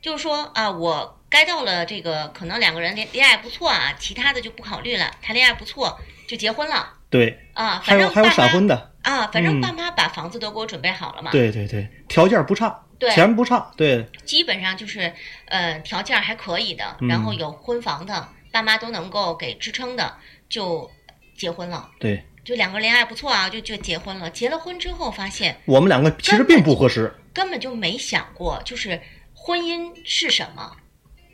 [0.00, 15.12] 就是说啊，我该到了这个可能两个人恋恋爱不错啊，其他的就不考虑了，谈恋爱不错就结婚了对，啊，还有还有反正爸妈闪婚的，啊，反正嗯爸妈把房子都给我准备好了嘛，对对对，条件不差，对钱不差，对基本上就是
[15.46, 20.16] 呃条件还可以的，嗯然后有婚房的，爸妈都能够给支撑的，
[20.48, 20.90] 就
[21.36, 21.90] 结婚了。
[21.98, 24.28] 对，就两个人恋爱不错啊，就就结婚了。
[24.30, 27.14] 结了婚之后发现我们两个其实并不合适。
[27.32, 29.00] 根本就没想过，就是
[29.32, 30.76] 婚姻是什么，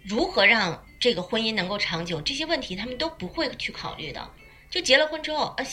[0.04, 4.30] 如何让这个婚姻能够长久，这些问题他们都不会去考虑的。
[4.70, 5.66] 就结了婚之后，呃，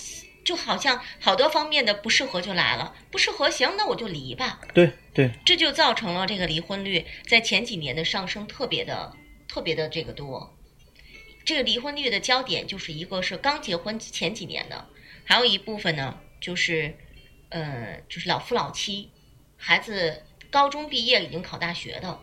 [0.44, 4.60] 就好像好多方面的不适合就来了，不适合行，那我就离吧。
[4.74, 9.14] 对对，这就造成了这个离婚率在前几年的上升特别的
[9.48, 10.56] 特别的这个多。
[11.44, 14.88] 这个离婚率的焦点就是一个是刚结婚前几年的，
[15.26, 16.96] 还有一部分呢就是
[17.50, 19.10] 呃就是老夫老妻，
[19.58, 22.20] 孩子高中毕业已经考大学的，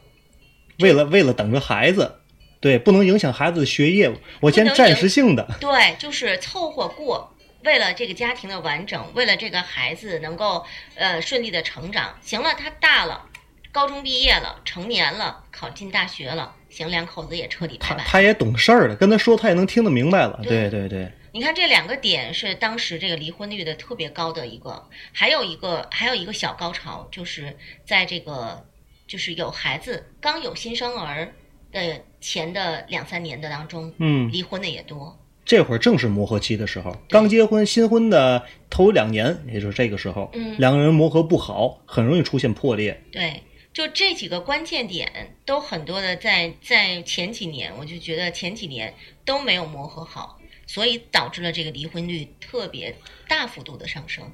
[0.79, 2.21] 为了为了等着孩子，
[2.61, 5.47] 对，不能影响孩子的学业，我先暂时性的。
[5.61, 7.35] 对，就是凑合过。
[7.65, 10.65] 为了这个家庭的完整，为了这个孩子能够
[10.95, 13.27] 呃顺利的成长，行了，他大了，
[13.73, 17.97] 高中毕业了，成年了，考进大学了，行，两口子也彻底拜拜。
[17.97, 20.39] 他他也懂事儿了，跟他说他也能听得明白了。
[20.45, 28.65] 对对对对，你看这两个点是当时这个离婚率的特别高的一个，还有一个还有一个小高潮，就是在这个
[29.09, 31.33] 就是有孩子刚有新生儿
[31.73, 35.19] 的前的两三年的当中，嗯，离婚的也多。
[35.45, 43.03] 这会儿正是磨合期的时候，刚结婚新婚的头两年，也就是这个时候，嗯两个人磨合不好，很容易出现破裂。
[43.11, 43.43] 对，
[43.73, 48.93] 就这几个关键点都很多的在在前几年，我就觉得前几年
[49.25, 52.95] 都没有磨合好，所以导致了这个离婚率特别
[53.27, 54.31] 大幅度的上升。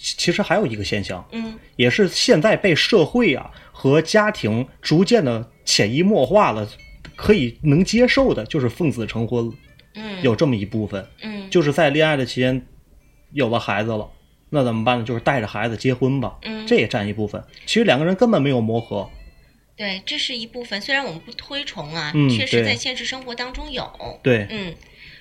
[0.00, 6.66] 其其实还有一个现象，嗯也是现在被社会啊和家庭逐渐的潜移默化了，
[7.14, 9.52] 可以能接受的，就是奉子成婚。
[9.94, 12.64] 嗯，有这么一部分，嗯就是在恋爱的期间
[13.32, 14.08] 有了孩子了，
[14.48, 15.04] 那怎么办呢？
[15.04, 17.42] 就是带着孩子结婚吧，嗯这也占一部分。
[17.66, 19.10] 其实两个人根本没有磨合，
[19.76, 20.80] 对，这是一部分。
[20.80, 23.84] 虽然我们不推崇啊，嗯确实在现实生活当中有。
[24.22, 24.74] 对，嗯，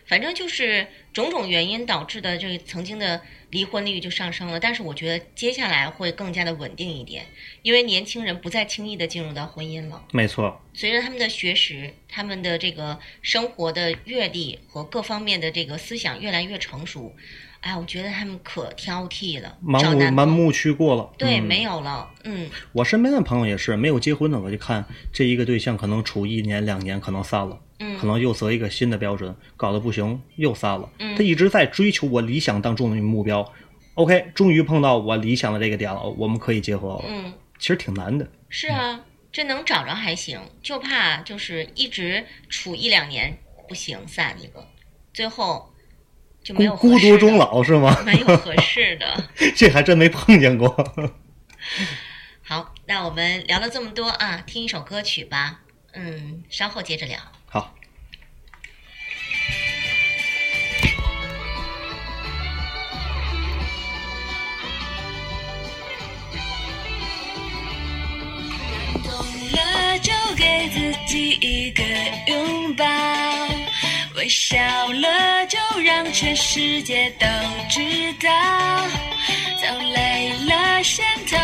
[0.10, 4.60] 反正就是种种原因导致的这个曾经的离婚率就上升了。
[4.60, 7.24] 但是我觉得接下来会更加的稳定一点，
[7.62, 10.04] 因为年轻人不再轻易的进入到婚姻了。
[10.12, 17.16] 没错，随着他们的学识、他们的这个生活的阅历和各方面的这个思想越来越成熟，
[17.60, 21.12] 哎，我觉得他们可挑剔了，盲目盲目去过了。
[21.20, 30.90] 对、嗯没有了，嗯我身边的朋友也是没有结婚的，我就看这一个对象可能处一年两年，可能散了，嗯，可能又择一个新的标准，搞得不行又散了。
[31.00, 33.54] 嗯他一直在追求我理想当中的目标。
[33.96, 37.06] OK，终于碰到我理想的这个点了，我们可以结合了。
[37.08, 37.34] 嗯。
[37.58, 38.26] 其实挺难的。
[38.48, 39.02] 是啊，
[39.34, 43.38] 这能找着还行，就怕就是一直处一两年
[43.68, 44.66] 不行，散一个。
[45.14, 45.74] 最后
[46.42, 48.02] 就没有孤独终，老是吗？
[48.06, 49.24] 没有合适的。
[49.58, 50.70] 这还真没碰见过。
[52.42, 55.60] 好，那我们聊了这么多啊，听一首歌曲吧。
[55.92, 57.20] 嗯，稍后接着聊。
[70.60, 71.82] 给自己一个
[72.28, 72.86] 拥抱，
[74.18, 74.58] 微笑
[74.92, 77.26] 了就让全世界都
[77.70, 78.30] 知道，
[79.62, 81.38] 走累了先走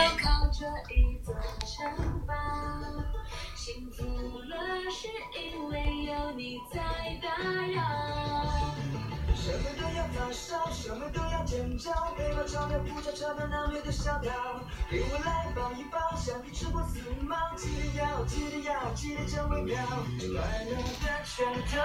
[12.48, 14.32] 钞票不找钞票，难免的小岛。
[14.90, 19.76] 给我来抱一抱，像你吃过四毛，记得要，记得要，记得真微妙。
[19.84, 21.82] 快乐的拳头，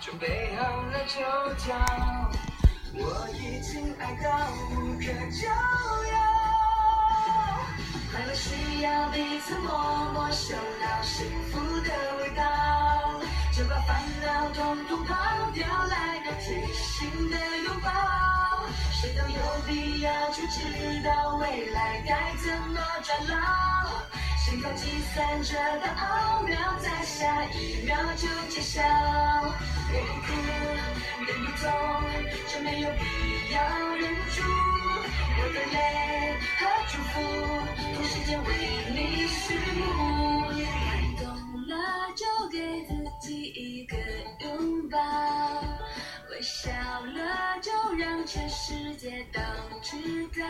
[0.00, 1.74] 准备好了就跳。
[2.96, 4.28] 我已经爱到
[4.70, 5.48] 无可救
[6.12, 6.14] 药。
[8.12, 9.68] 快乐需要彼此默
[10.12, 12.42] 默，嗅到幸福的味道，
[13.56, 15.14] 就把烦恼统统抛
[15.52, 17.88] 掉，来个贴心的拥抱。
[18.90, 20.58] 谁都有必要去知
[21.04, 24.02] 道未来该怎么转 lau
[24.44, 28.82] 心跳计算着的奥妙，在下一秒就揭晓。
[28.82, 30.28] 我不哭，
[31.24, 31.70] 也不痛，
[32.48, 33.62] 这没有必要
[33.94, 34.02] 忍
[34.34, 34.42] 住。
[35.38, 35.76] 我的泪
[36.58, 37.22] 和祝福，
[37.94, 38.48] 同时间为
[38.90, 40.33] 你序幕。
[41.74, 43.96] 了就给自己一个
[44.40, 44.98] 拥抱，
[46.30, 49.40] 微笑了就让全世界都
[49.82, 50.46] 知道，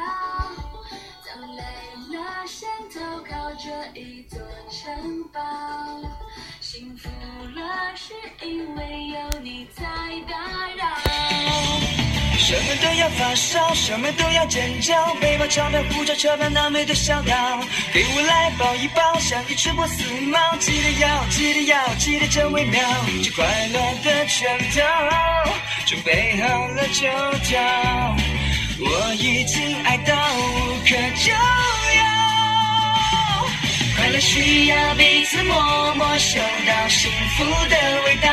[1.23, 4.39] 走累了先投靠这一座
[4.71, 5.41] 城堡，
[6.61, 7.09] 幸福
[7.55, 8.13] 了是
[8.47, 9.83] 因为有你在
[10.29, 12.04] 打扰。
[12.37, 17.35] 什么都要发烧，什么都要尖叫，背包钞票不找车票，难美的小岛，
[17.92, 22.81] 给我来抱一抱，像你吃过四毛，记得要，记得要，记得真微妙，
[23.23, 25.53] 这快乐的拳头，
[25.87, 27.09] 准备好了就
[27.44, 27.61] 跳，
[28.81, 32.05] 我已经爱到无可救药。
[33.97, 38.29] 快乐需要彼此默默，嗅到幸福的味道，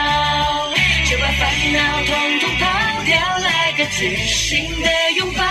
[1.05, 2.65] 就把烦恼统统抛
[3.11, 5.43] 要，来个贴心的拥抱。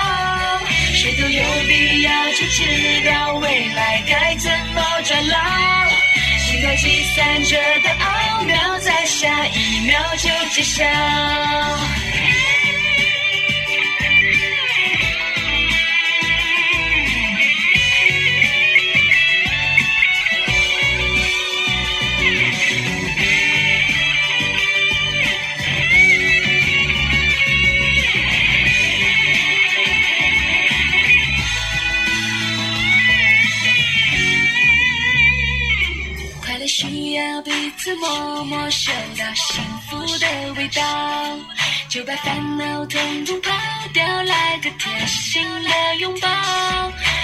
[0.92, 5.37] 谁都有必要去知道未来该怎么转老
[6.38, 10.85] 心跳计算着的奥妙，在下一秒就揭晓。
[37.80, 40.82] 要彼此摸摸，嗅到幸福的味道，
[41.88, 43.50] 就把烦恼统统抛
[43.94, 46.28] 掉，来个贴心的拥抱。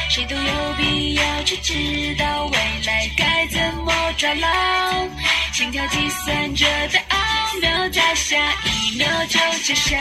[0.09, 4.49] 谁都有必要去知道未来该怎么抓牢
[5.53, 7.19] 心跳计算着的奥
[7.61, 9.95] 妙，在下一秒就揭晓。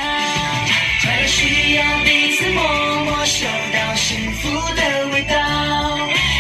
[1.02, 2.64] 快乐需要彼此默
[3.04, 5.36] 默，嗅到幸福的味道，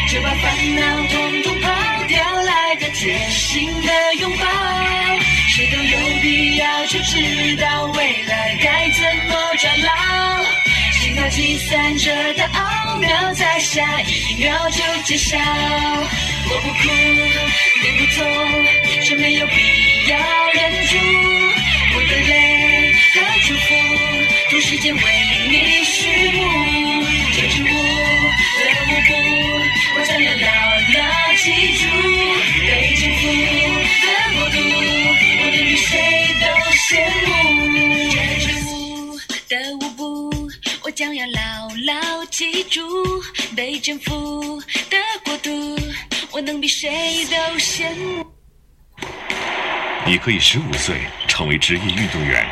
[0.09, 1.84] 就把烦恼统统抛
[2.17, 4.45] 要，来个贴心的拥抱。
[5.49, 10.43] 谁都有必要去知道未来该怎么抓牢
[10.99, 15.37] 心跳计算着的奥妙，在下一秒就揭晓。
[15.37, 16.89] 我不哭，
[17.83, 18.25] 也不痛，
[19.03, 20.17] 这没有必要
[20.53, 20.97] 忍住。
[21.95, 23.15] 我的泪和
[23.47, 23.65] 祝福，
[24.49, 25.01] 同时间为
[25.47, 26.43] 你序幕。
[42.37, 42.81] 记住。
[43.55, 45.79] 被征服的国度，
[46.33, 48.29] 我能比谁都羡慕。
[50.05, 50.97] 你可以十五岁
[51.29, 52.45] 成为职业运动员，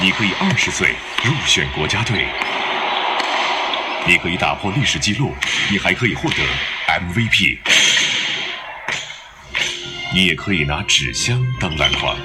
[0.00, 2.26] 你可以二十岁入选国家队，
[4.06, 5.34] 你可以打破历史记录，
[5.70, 6.36] 你还可以获得
[6.86, 7.58] MVP，
[10.14, 12.16] 你也可以拿纸箱当篮筐，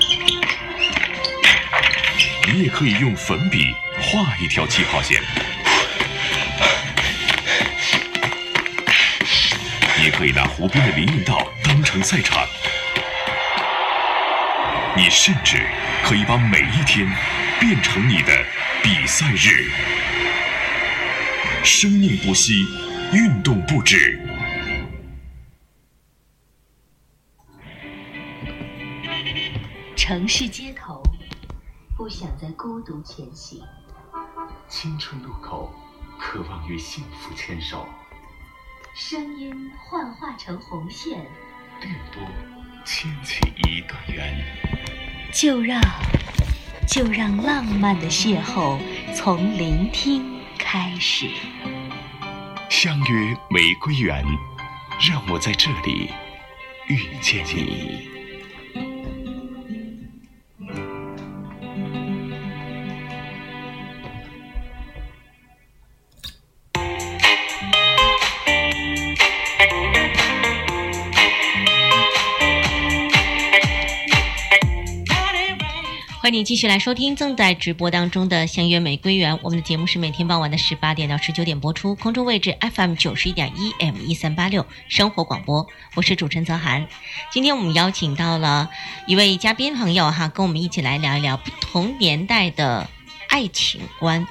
[2.54, 5.22] 你也可以用粉笔画一条起跑线，
[10.00, 12.46] 你可以拿湖边的林荫道当成赛场。
[14.96, 15.58] 你甚至
[16.04, 17.06] 可以把每一天
[17.60, 18.46] 变成你的
[18.82, 19.70] 比赛日。
[21.64, 22.66] 生命不息，
[23.12, 24.22] 运动不止。
[29.96, 31.02] 城市街头，
[31.98, 33.62] 不想再孤独前行。
[34.68, 35.74] 青春路口，
[36.18, 37.88] 渴望与幸福牵手。
[38.94, 41.26] 声音幻化成红线，
[41.80, 42.24] 电波
[42.84, 44.44] 牵起一段缘。
[45.32, 45.82] 就让
[46.88, 48.80] 就让浪漫的邂逅
[49.14, 51.30] 从聆听开始。
[52.70, 54.26] 相约玫瑰园，
[55.10, 56.12] 让我在这里
[56.88, 58.15] 遇见你。
[76.26, 86.88] 欢迎你继续来收听正在直播当中的《相约玫瑰园》，我们的节目是每天傍晚的十八点到十九点播出，空中位置 FM 九十一点一 M 一三八六生活广播，我是主持人泽涵。
[87.32, 88.72] 今天我们邀请到了
[89.06, 92.90] 一位嘉宾朋友哈，跟我们一起来聊一聊不同年代的
[93.30, 94.28] 爱情观。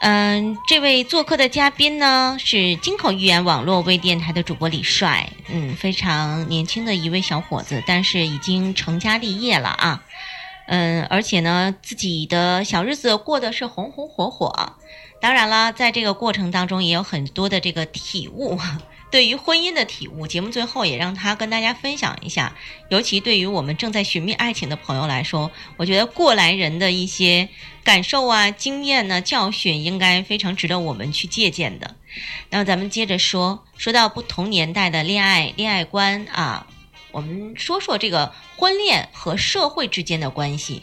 [0.00, 10.04] 嗯，这位做客的嘉宾呢是金口玉言网络微电台的主播李帅，嗯，非常年轻的一位小伙子，但是已经成家立业了啊，
[10.68, 14.74] 嗯，而且呢自己的小日子过得是红红火火。
[15.20, 18.56] 当然了，在这个过程当中也有很多的这个体悟，
[19.10, 20.26] 对于婚姻的体悟。
[20.26, 22.54] 节目最后也让他跟大家分享一下，
[22.90, 27.48] 尤其对于我们正在寻觅爱情的朋友来说，我觉得过来人的一些
[27.82, 31.96] 感受啊、经验呢、教训，应该非常值得我们去借鉴的。
[32.50, 36.66] 那么咱们接着说，说到不同年代的恋爱恋爱观啊，
[37.12, 40.82] 我们说说这个婚恋和社会之间的关系。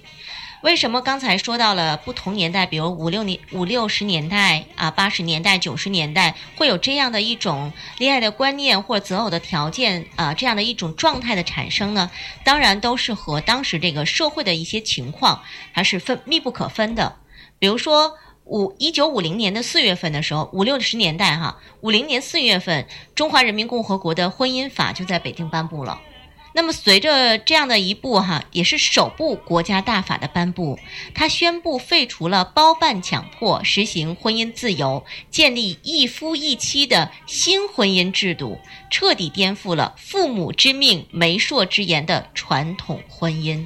[0.62, 12.10] 为什么刚才说到了不同年代，比如五六年、五六十年代啊、八十年代、九十年代，会有这样的一种恋爱的观念或择偶的条件啊，这样的一种状态的产生呢？
[12.43, 17.18] 当然都是和当时这个社会的一些情况还是分密不可分的。
[17.60, 26.01] 比如说五一九五零年的四月份的时候，五六十年代哈，五零年四月份，中华人民共和国的婚姻法就在北京颁布了。
[26.58, 30.80] 那么，随着这样的一部哈，也是首部国家大法的颁布，
[31.14, 38.58] 它宣布废除了包办强迫，实行婚姻自由，建立一夫一妻的新婚姻制度，
[38.89, 43.66] 彻底颠覆了父母之命、媒妁之言的传统婚姻。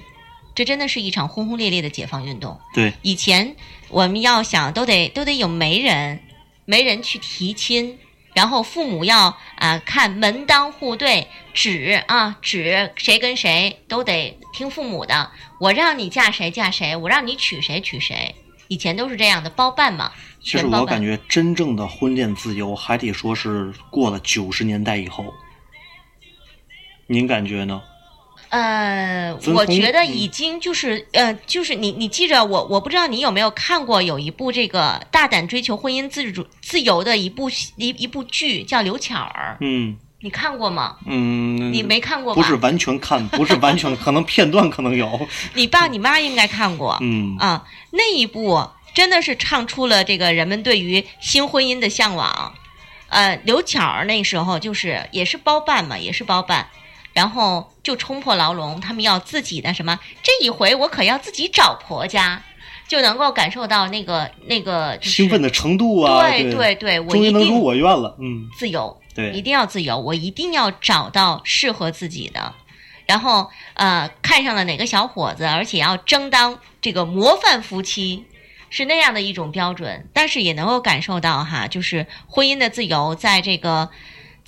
[0.55, 2.59] 这真的是一场轰轰烈烈的解放运动。
[2.73, 3.55] 对，以前
[3.89, 6.19] 我们要想都得都得有媒人，
[6.65, 7.99] 媒人去提亲。
[8.33, 15.31] 然后父母要啊、看门当户对，指啊指谁跟谁都得听父母的。
[15.59, 18.35] 我让你嫁谁嫁谁，我让你娶谁娶谁。
[18.67, 20.11] 以前都是这样的，包办嘛，
[20.41, 20.65] 其实。
[20.67, 25.33] 我感觉真正的婚恋自由，还得说是过了九十年代以后。
[27.07, 27.81] 您感觉呢？
[28.49, 40.97] 呃，我觉得嗯已经就是呃，就是你你记着我，我不知道你有没有看过有一部这个大胆追求婚姻自主自由的一部一一部剧，叫《刘巧儿》，嗯你看过吗？
[41.05, 42.41] 嗯，你没看过吧？
[42.41, 45.27] 不是完全看，不是完全，可能片段可能有。
[45.55, 46.97] 你爸你妈应该看过。
[46.99, 52.53] 嗯啊，那一部真的是唱出了这个人们对于新婚姻的向往。
[53.07, 56.67] 呃，刘巧儿那时候就是也是包办嘛，也是包办，
[57.13, 59.99] 然后就冲破牢笼，他们要自己的什么？
[60.21, 62.41] 这一回我可要自己找婆家，
[62.87, 68.15] 就能够感受到那个那个、就是、兴奋的程度啊，对对对终于能如我愿了。
[68.19, 72.53] 嗯，自由，对一定要自由，我一定要找到适合自己的，
[73.05, 78.25] 然后呃，看上了哪个小伙子，而且要争当这个模范夫妻，
[78.69, 83.89] 是那样的一种标准，但是也能够感受到哈，就是婚姻的自由，在这个，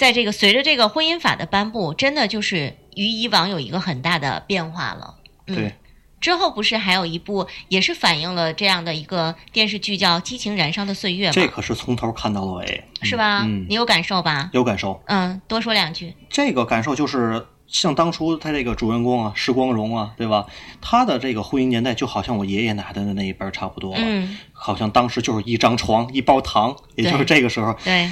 [0.02, 5.14] 在这个随着这个婚姻法的颁布，真的就是与以往有一个很大的变化了。
[5.46, 5.76] 嗯、对，
[6.20, 11.34] 之后不是还有一部也是反映了这样的一个电视剧，叫《激情燃烧的岁月》吗？
[11.36, 13.44] 这可是从头看到了尾，是吧？
[13.46, 14.50] 嗯，你有感受吧？
[14.54, 15.00] 有感受。
[15.06, 16.16] 嗯，多说两句。
[16.32, 20.48] 这个感受就是像当初他这个主人公啊，石光荣啊，对吧？
[20.82, 27.78] 他的这个婚姻年代就好像我爷爷奶奶的那一辈儿差不多了，嗯，好像当时就是一张床一包糖，也就是这个时候。
[27.84, 28.10] 对，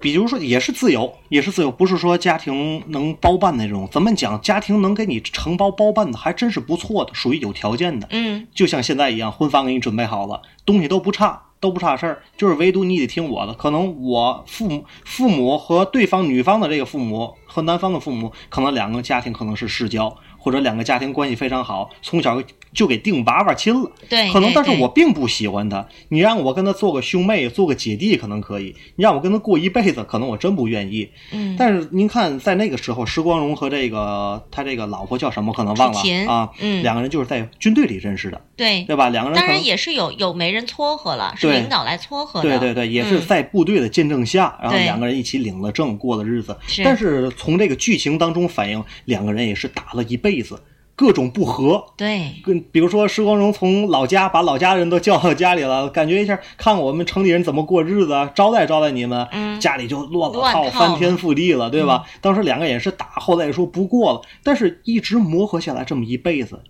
[0.00, 3.88] 比如说也是自由，也是自由，不是说家庭能包办那种。
[3.90, 4.40] 怎么讲？
[4.40, 8.06] 家庭能给你承包包办的，还真是不错的，属于有条件的。
[8.10, 13.52] 嗯，就像现在一样，婚房给你准备好了，东西都不差，都不差事儿，就是唯独你得听我的。
[13.54, 23.90] 可能我父母、父母和对方女方的这个父母和男方的父母，可能两个家庭可能是世交，或者两个家庭关系非常好，从小就给定娃娃亲了。
[24.08, 25.86] 对，可能，但是我并不喜欢他。
[26.08, 31.08] 你让我跟他做个兄妹，做个姐弟，可能可以；你让我跟他过一辈子，可能我真不愿意。
[31.32, 36.50] 嗯，但是您看，在那个时候，石光荣和这个他这个老婆叫什么，可能忘了啊。
[36.60, 39.08] 嗯两个人就是在军队里认识的，对，对吧？
[39.08, 42.48] 两个人当然也是有有媒人撮合了，是领导来撮合的。
[42.48, 46.56] 对对对，也是嗯在部队的见证下，然后两个人一起领了证，过了日子。
[46.66, 50.62] 是但是从这个剧情当中反映，两个人也是打了一辈子，
[50.94, 51.84] 各种不和。
[51.96, 52.34] 对。
[52.44, 59.60] 跟比如说石光荣从老家把老家人都叫到家里了， 感觉一下看我们城里人怎么过日子啊，招待招待你们，嗯。
[59.60, 62.04] 家里就乱了套，套翻天覆地了，对吧？
[62.20, 66.60] 当时两个也是打，后来也说不过了，但是一直磨合下来这么一辈子，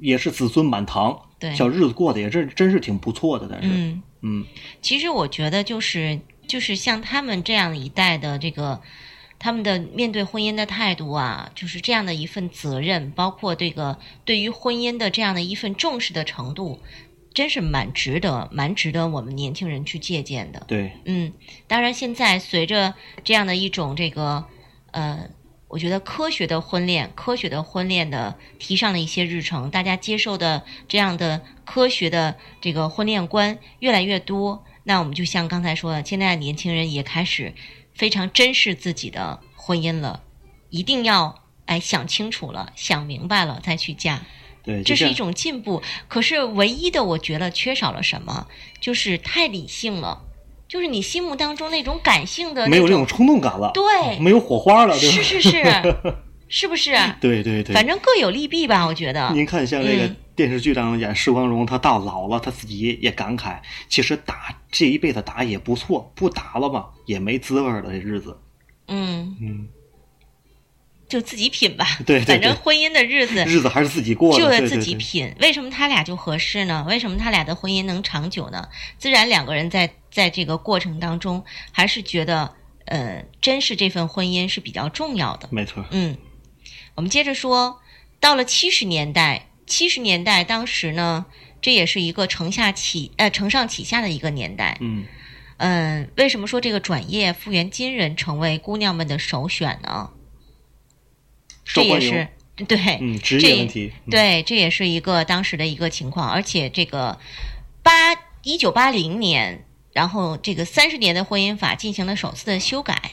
[0.00, 1.54] 也是子孙满堂，对。
[1.54, 3.68] 小日子过得也真真是挺不错的，但是。
[3.68, 4.44] 嗯，嗯。
[4.82, 8.80] 其实我觉得就是就是像他们这样一代的这个。
[9.38, 16.80] 他们的面对婚姻的态度啊，就是这样的一份责任，包括这个对于婚姻的这样的一份重视的程度，
[17.32, 20.64] 真是蛮值得、蛮值得我们年轻人去借鉴的。
[20.66, 21.32] 对，嗯，
[21.68, 24.44] 当然，现在随着这样的一种这个
[24.90, 25.30] 呃，
[25.68, 34.64] 我觉得科学的婚恋、科学的婚恋的提上了一些日程，大家接受的这样的科学的这个婚恋观越来越多。
[34.84, 37.52] 那我们就像刚才说的，现在的年轻人也开始
[37.98, 40.22] 非常珍视自己的婚姻了，
[40.70, 44.22] 一定要哎想清楚了、想明白了再去嫁。
[44.62, 45.82] 对，这是一种进步。
[46.06, 48.46] 可是唯一的，我觉得缺少了什么，
[48.80, 50.22] 就是太理性了，
[50.68, 55.14] 就是你心目当中那种感性的种没有那种冲动感了，对没有火花了，对吧？
[55.16, 56.04] 是是是，
[56.48, 56.92] 是不是？
[57.20, 59.32] 对对对，反正各有利弊吧，我觉得。
[59.32, 63.58] 您看，像这个嗯电视剧当中演石光荣，他到老了，他自己也感慨，
[63.88, 68.38] 其实打这一辈子打也不错，不打了吧也没滋味儿了，这日子。
[68.86, 69.68] 嗯，嗯，
[71.08, 71.84] 就自己品吧。
[72.06, 75.34] 对对反正婚姻的日子 日子还是自己过的，就得自己品。
[75.40, 76.86] 为什么他俩就合适呢？
[76.88, 78.68] 为什么他俩的婚姻能长久呢？
[78.96, 85.48] 自然两个人在在这个过程当中，还是觉得呃，珍视这份婚姻是比较重要的。
[85.50, 85.84] 没错。
[85.90, 86.16] 嗯，
[86.94, 87.80] 我们接着说，
[88.20, 91.26] 到了七十年代，七十年代当时呢，
[91.60, 94.76] 这也是一个承下启呃承上启下的一个年代。
[94.80, 95.04] 嗯，
[95.58, 100.10] 嗯，为什么说这个转业复原金人成为姑娘们的首选呢？
[101.64, 102.28] 这也是
[102.66, 103.92] 对，嗯职这业问题。
[104.06, 104.10] 嗯。
[104.10, 107.20] 对，这也是一个当时的一个情况，而且这个
[107.82, 107.92] 八
[108.42, 113.12] 一九八零年，然后这个三十年的婚姻法进行了首次的修改，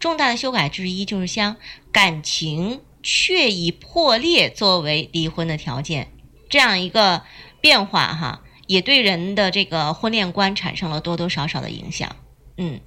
[0.00, 1.56] 重大的修改之一就是将
[1.92, 6.12] 感情确已破裂作为离婚的条件，
[6.48, 7.22] 这样一个
[7.60, 12.14] 变化哈，也对人的这个婚恋观产生了多多少少的影响，
[12.56, 12.80] 嗯。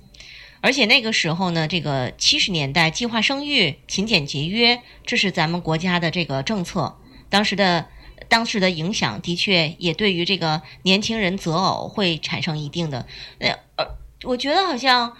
[0.62, 6.98] 而且那个时候呢，这个七十年代计划生育、勤俭节约，这是咱们国家的这个政策。
[7.30, 7.86] 当时的
[8.28, 13.06] 当时的影响，的确也对于这个年轻人择偶会产生一定的
[13.38, 13.86] 呃呃，
[14.24, 15.16] 我觉得好像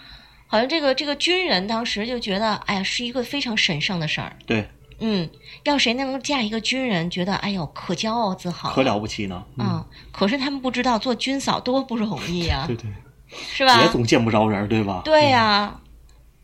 [0.48, 4.36] 好像这个这个军人当时就觉得，哎呀，是一个非常神圣的事儿。
[4.46, 4.68] 对，
[4.98, 5.28] 嗯，
[5.64, 9.44] 要谁能够嫁一个军人，觉得哎呦可骄傲自豪，可了不起呢。
[9.58, 12.90] 嗯，可是他们不知道做军嫂多不容易呀、 对对，
[13.28, 13.82] 是吧？
[13.82, 15.02] 也总见不着人，对吧？
[15.04, 15.80] 对呀、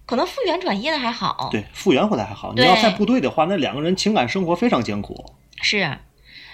[0.04, 1.48] 可能复员转业的还好。
[1.50, 2.52] 对，复原回来还好。
[2.54, 5.32] 你要在部队的话，那两个人情感生活非常艰苦。
[5.62, 5.98] 是，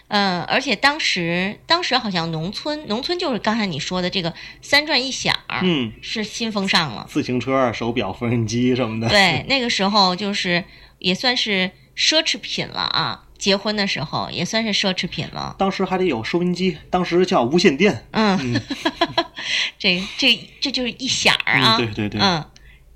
[0.09, 4.33] 嗯，而且当时当时好像农村，农村就是刚才你说的这个
[4.63, 7.07] 三转一响儿，嗯，是新风尚了。
[7.09, 9.09] 自行车、手表、缝纫机什么的。
[9.09, 10.63] 对，那个时候就是
[10.99, 13.25] 也算是奢侈品了啊。
[13.39, 15.55] 结婚的时候也算是奢侈品了。
[15.59, 18.05] 当时还得有收音机，当时叫无线电。
[18.11, 18.61] 嗯，
[19.79, 21.77] 这这这就是一响儿啊。
[21.77, 22.45] 嗯对对对嗯，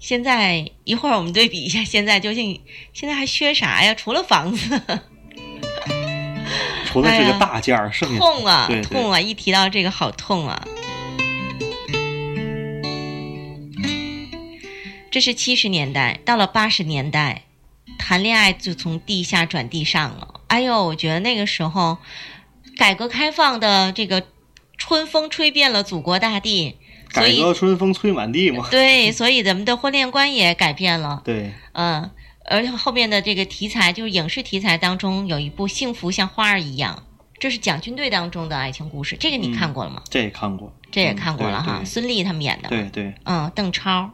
[0.00, 2.60] 现在一会儿我们对比一下， 现在究竟
[2.92, 3.94] 现在还缺啥呀？
[3.94, 4.80] 除了房子，
[6.86, 9.20] 除了这个大件儿，剩下痛啊对对痛啊！
[9.20, 10.60] 一提到这个好痛啊。
[15.08, 17.42] 这是七十年代，到了八十年代，
[18.02, 20.40] 谈恋爱就从地下转地上了。
[20.48, 21.98] 哎呦，我觉得那个时候，
[22.76, 24.24] 改革开放的这个
[24.76, 26.76] 春风吹遍了祖国大地，
[27.14, 28.66] 所以改革春风吹满地嘛。
[28.70, 31.22] 对，所以咱们的婚恋观也改变了。
[31.24, 32.10] 对，嗯，
[32.46, 37.04] 而且后面的这个题材，就是影视题材当中有一部《幸福像花儿一样》，
[37.38, 40.02] 这是讲军队当中的爱情故事，这个你看过了吗？
[40.10, 40.72] 这也看过。
[40.90, 42.68] 这也看过了哈，孙俪他们演的。
[42.68, 44.10] 对对，嗯，邓超。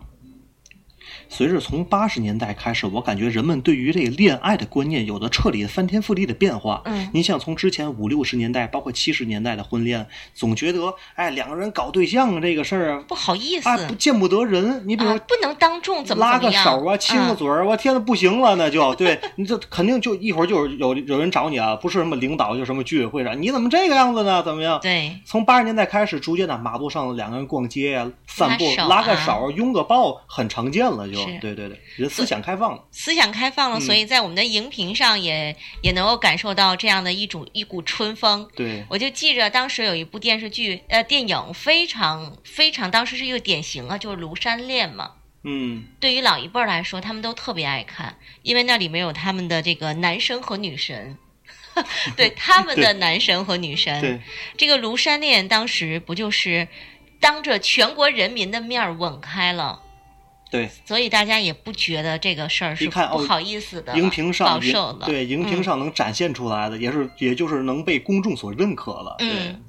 [1.29, 6.83] 随着从八十年代开始，我感觉人们对于这个恋爱的观念有了彻底的翻天覆地的变化。
[6.87, 14.83] 嗯你像从之前五六十年代，包括七十年代的婚恋，总觉得哎两个人搞对象这个事儿啊，不好意思，哎不见不得人。
[14.87, 24.43] 你比如不能当众怎么拉个怎么样手啊，亲个嗯嘴儿，我天呐，不行了，那就对 你这肯定就一会儿就有有人找你啊，不是什么领导，就什么居委会上，你怎么这个样子呢？
[24.43, 24.79] 怎么样？
[24.81, 31.18] 对，从八十年代开始，逐渐的马路上两个人逛街呀、散步拉个啊手、拥个抱，很常见了就。
[31.19, 32.85] 是对对对，人思想开放了。
[32.91, 38.49] 思想开放了，嗯所以在我们的荧屏上也也能够感受到这样的一种一股春风。
[38.55, 45.13] 对，我就记着当时有一部电视剧，呃，电影非常非常，当时是一个典型啊，就是《庐山恋》嘛。
[45.45, 51.17] 嗯，对于老一辈儿来说，他们都特别爱看，因为那里面有他们的这个男神和女神，
[52.17, 54.01] 对他们的男神和女神。
[54.01, 54.21] 对，
[54.57, 56.67] 这个庐山恋当时不就是
[57.21, 59.81] 当着全国人民的面儿吻开了，
[60.51, 64.59] 对，所以大家也不觉得这个事儿是不好意思的了，荧屏上。
[65.05, 69.17] 对荧屏嗯上能展现出来的，也是也就是能被公众所认可了。
[69.19, 69.63] 对嗯，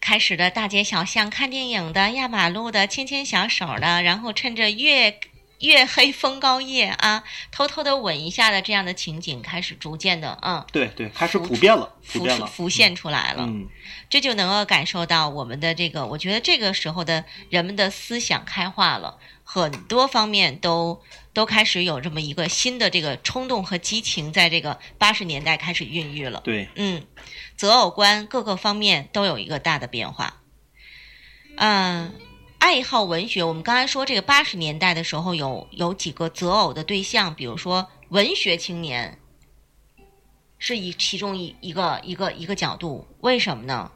[0.00, 5.14] 开始的大街小巷看电影的、压马路的、牵牵小手的，然后趁着月
[5.60, 12.46] 月黑风高夜啊，偷偷的吻一下的这样的情景，开始逐渐的嗯对对，开始普遍了，普浮遍了。
[12.46, 13.44] 出浮现出来了。
[13.46, 13.68] 嗯，
[14.08, 21.02] 这就能够感受到我们的这个，我觉得这个时候的人们的思想开化了，很多方面都
[21.32, 26.40] 都开始有这么一个新的这个冲动和激情，在这个八十年代开始孕育了。
[26.42, 27.04] 对，嗯，
[27.56, 30.38] 择偶观各个方面都有一个大的变化。
[31.56, 32.14] 嗯，
[32.60, 39.18] 爱好文学，我们刚才说这个八十年代的时候有有几个择偶的对象，比如说文学青年，
[40.58, 43.90] 是以其中一一个一个一个角度，为什么呢？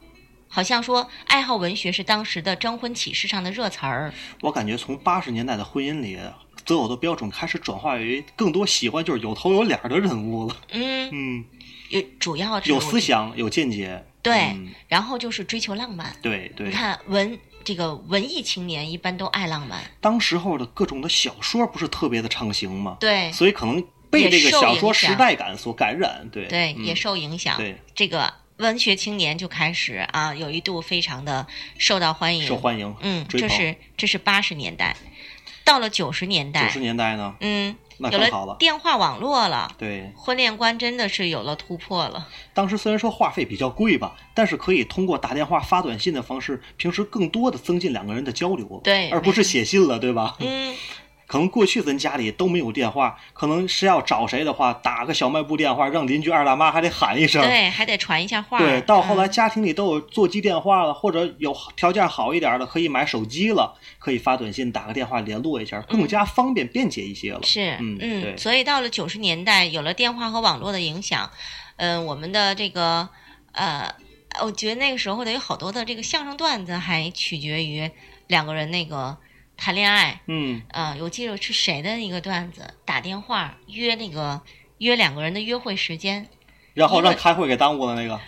[0.49, 6.19] 好像说爱好文学是当时的征婚启事上的热词儿，我感觉从八十年代的婚姻里，
[6.65, 10.57] 择偶的标准开始转化为更多喜欢就是有头有脸的人物了。
[10.71, 11.45] 嗯，嗯，
[11.89, 14.03] 有主要是有思想，有见解。
[14.21, 16.15] 对，嗯然后就是追求浪漫。
[16.21, 16.73] 对对你。
[16.73, 22.95] 看文这个文艺青年一般都爱浪漫，当时候的各种的小说不是特别的畅行吗？
[22.99, 26.29] 对所以可能被这个小说时代感所感染。
[26.31, 27.57] 对对，嗯也受影响。
[27.57, 31.45] 对这个文学青年就开始啊，有一度非常的
[31.77, 32.95] 受到欢迎，受欢迎。
[33.01, 34.95] 嗯，这是这是八十年代，
[35.65, 38.53] 到了九十年代，九十年代呢，嗯，有那更好了。
[38.53, 42.27] 了电话网络了，对，婚恋观真的是有了突破了。
[42.53, 50.35] 当时虽然说话费比较贵吧，但是可以通过打电话、发短信的方式，平时更多的增进两个人的交流，对而不是写信了，对吧？
[50.39, 50.75] 嗯，
[51.27, 57.41] 可能过去咱家里都没有电话，可能是要找谁的话，打个小卖部电话，让邻居二大妈还得喊一声。
[57.41, 58.59] 对，还得传一下话。
[58.59, 67.41] 对，到后来嗯家庭里都有座机电话了，或者有条件好一点的，可以买手机了，可以发短信、打个电话联络一下，更加方便便捷一些了。
[67.43, 71.29] 是，嗯对所以到了九十年代，有了电话和网络的影响，
[71.77, 73.09] 嗯、我们的这个
[73.53, 73.91] 呃，
[74.41, 77.89] 我觉得那个时候的有好多的这个相声段子还取决于
[78.27, 79.17] 两个人那个
[79.57, 80.21] 谈恋爱。
[80.27, 84.41] 嗯，啊、我记得是谁的一个段子，打电话约那个
[84.77, 86.27] 约两个人的约会时间，
[86.73, 88.19] 然后让开会给耽误了那个，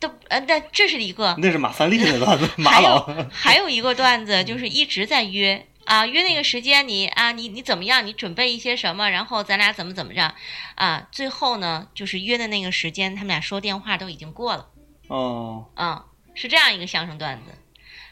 [0.00, 3.08] 都呃，但这是一个，那是马三立的段子， 马还老。
[3.08, 8.06] 有还有一个段子，就是一直在约啊，约那个时间你啊，你你怎么样？
[8.06, 9.08] 你准备一些什么？
[9.10, 10.34] 然后咱俩怎么怎么着
[10.74, 11.08] 啊？
[11.10, 14.68] 最后呢，就是约的那个时间，他们俩说电话都已经过了
[15.08, 17.52] 哦，啊，是这样一个相声段子，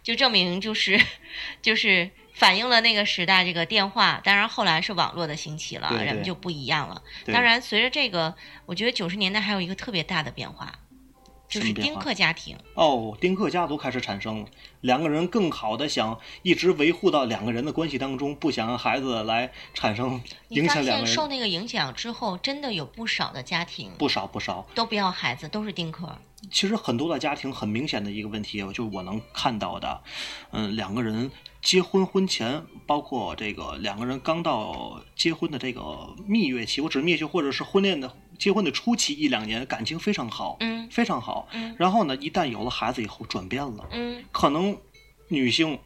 [0.03, 1.01] 就证明就是
[1.62, 7.03] 就是反映了那个时代这个电话，当然后来是网络的兴起了，对对人们就不一样了。
[7.26, 8.35] 当然，随着这个，
[8.66, 10.72] 我觉得九十年代还有一个特别大的变化，
[11.53, 12.57] 就是丁克家庭。
[12.74, 14.46] 哦，丁克家族开始产生了，
[14.80, 21.14] 两个人更好的想一直维护到两个人的关系当中，不想让孩子来产生影响两个人。
[21.14, 26.16] 受那个影响之后，真的有不少的家庭不少不少，都不要孩子，都是丁克。
[26.50, 30.03] 其实很多的家庭很明显的一个问题，就是我能看到的，
[30.50, 31.30] 嗯，两个人
[31.61, 41.49] 结婚婚前，包括这个两个人刚到结婚的这个蜜月期，我指蜜月期或者是婚恋的结婚的初期一两年，感情非常好，嗯非常好。
[41.53, 44.76] 嗯然后呢，一旦有了孩子以后，转变了，嗯可能
[45.28, 45.78] 女性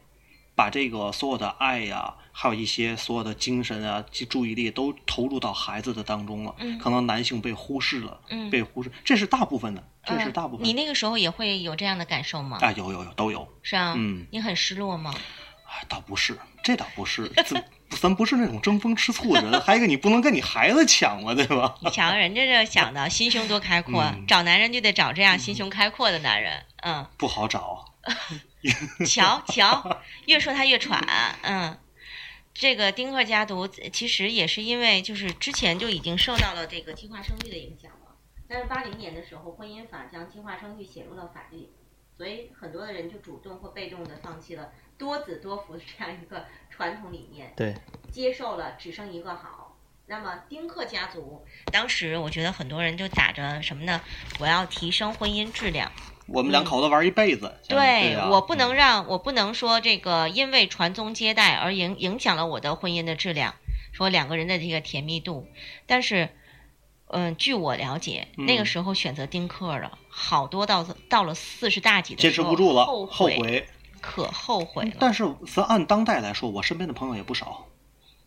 [0.55, 10.65] 把这个所有的爱呀、还有一些所有的精神啊、及注意力都投入到孩子的当中了，嗯可能男性被忽视了，嗯被忽视，这是大部分的，这是嗯大部分。
[10.65, 12.57] 你那个时候也会有这样的感受吗？
[12.61, 15.13] 啊，有有有都有，是啊，嗯你很失落吗？
[15.69, 17.31] 哎，倒不是，这倒不是，
[17.89, 21.75] 咱咱不是那种争风吃醋的人，还有一个你不能跟你孩子抢嘛，对吧？
[21.81, 26.63] 你瞧人家这想的心胸多开阔，嗯找男人就得找这样心胸开阔的男人。
[26.83, 27.85] 嗯，不好找，
[29.07, 31.01] 瞧瞧，越说他越喘。
[31.41, 31.77] 嗯，
[32.53, 38.15] 这个丁克家族其实也是因为就是之前就已经受到了这个计划生育的影响了，
[38.47, 41.69] 但是八零年的时候，婚姻法将计划生育写入了法律，
[42.17, 46.45] 所以很多的人就主动或被动的放弃了多子多福的这样一个
[46.77, 47.73] 传统理念，对，
[48.11, 49.75] 接受了只生一个好。
[50.05, 53.99] 那么丁克家族当时我觉得很多人就打着什么呢？
[54.39, 55.91] 我要提升婚姻质量。
[56.27, 57.57] 我们两口子玩一辈子。
[57.63, 63.55] 像对啊我不能让我不能说这个因为传宗接代而影影响了我的婚姻的质量，
[63.91, 65.47] 说两个人的这个甜蜜度。
[65.87, 66.29] 但是，
[67.07, 73.67] 嗯，据我了解，嗯那个时候选择丁克了，好多到到了四十大几的坚持不住了，后后悔。
[74.07, 74.93] 可后悔了。
[74.99, 77.65] 但是咱按当代来说，我身边的朋友也不少，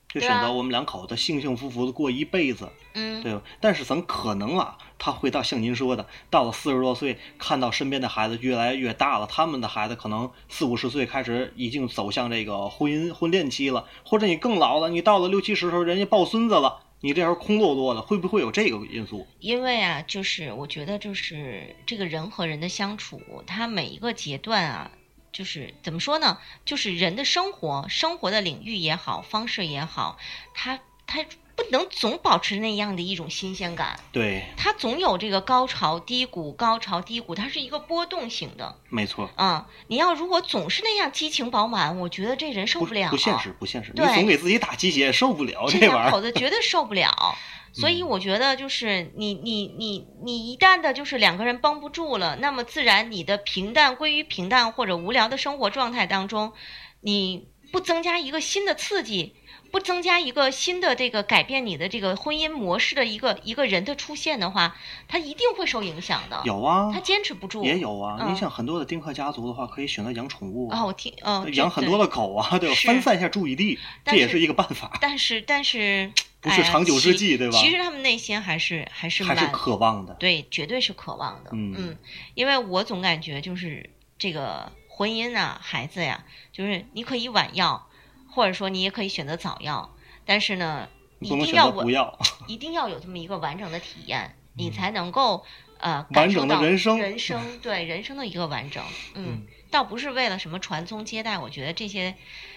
[0.09, 3.43] 就选择我们两口子幸幸福福的过一辈子，嗯，对吧？
[3.61, 19.27] 但是咱可能啊，他会到像您说的，到了四十多岁，看到身边的孩子越来越大了，他们的孩子可能四五十岁开始已经走向这个婚姻婚恋期了，或者你更老了，你到了六七十的时候，人家抱孙子了，你这时候空落落的，会不会有这个因素？
[19.39, 24.91] 因为啊，就是我觉得就是这个人和人的相处，他每一个阶段啊，
[25.33, 26.39] 就是怎么说呢？
[26.65, 30.19] 就是人的生活，生活的领域也好，方式也好，
[30.55, 31.25] 他他
[31.57, 39.31] 不能总保持那样的一种新鲜感，对，他总有这个高潮低谷，高潮低谷，它是一个波动型的没错。
[39.37, 43.93] 啊、你要如果总是那样激情饱满，我觉得这人受不不了，不现实，不现实。
[43.95, 46.03] 你总给自己打鸡血，受不了这这玩意儿。
[46.05, 47.37] 两口子绝对受不了。
[47.73, 56.53] 所以我觉得，就是你你你你一旦的就是两个人绷不住了，那么自然你的平淡归于平淡或者无聊的生活状态当中，
[57.01, 59.37] 你不增加一个新的刺激，
[59.71, 66.43] 不增加一个新的这个改变你的这个婚姻模式的一个一个人的出现的话，他一定会受影响的。
[66.45, 67.63] 有啊，他坚持不住。
[67.63, 68.17] 也有啊。
[68.21, 72.75] 嗯你像很多的丁克家族的话，可以选择养宠物啊，我听，嗯、养很多的狗啊，对吧？
[72.85, 77.59] 分散一下注意力，这也是一个办法，但是但是不是长久之其计，对吧？
[77.59, 80.15] 其实他们内心还是还是还是蛮渴望的。
[80.15, 81.51] 对，绝对是渴望的。
[81.53, 81.97] 嗯
[82.35, 87.89] 因为我总感觉就是这个婚姻啊，孩子呀，就是你可以晚要，
[88.31, 90.89] 或者说你也可以选择早要，但是呢，
[91.21, 92.19] 一定要不要。
[92.47, 95.45] 一定要有这么一个完整的体验，你才能够
[95.79, 98.83] 呃完整的感受到人生人生对人生的一个完整。
[99.15, 102.15] 嗯，倒不是为了什么传宗接代，我觉得这些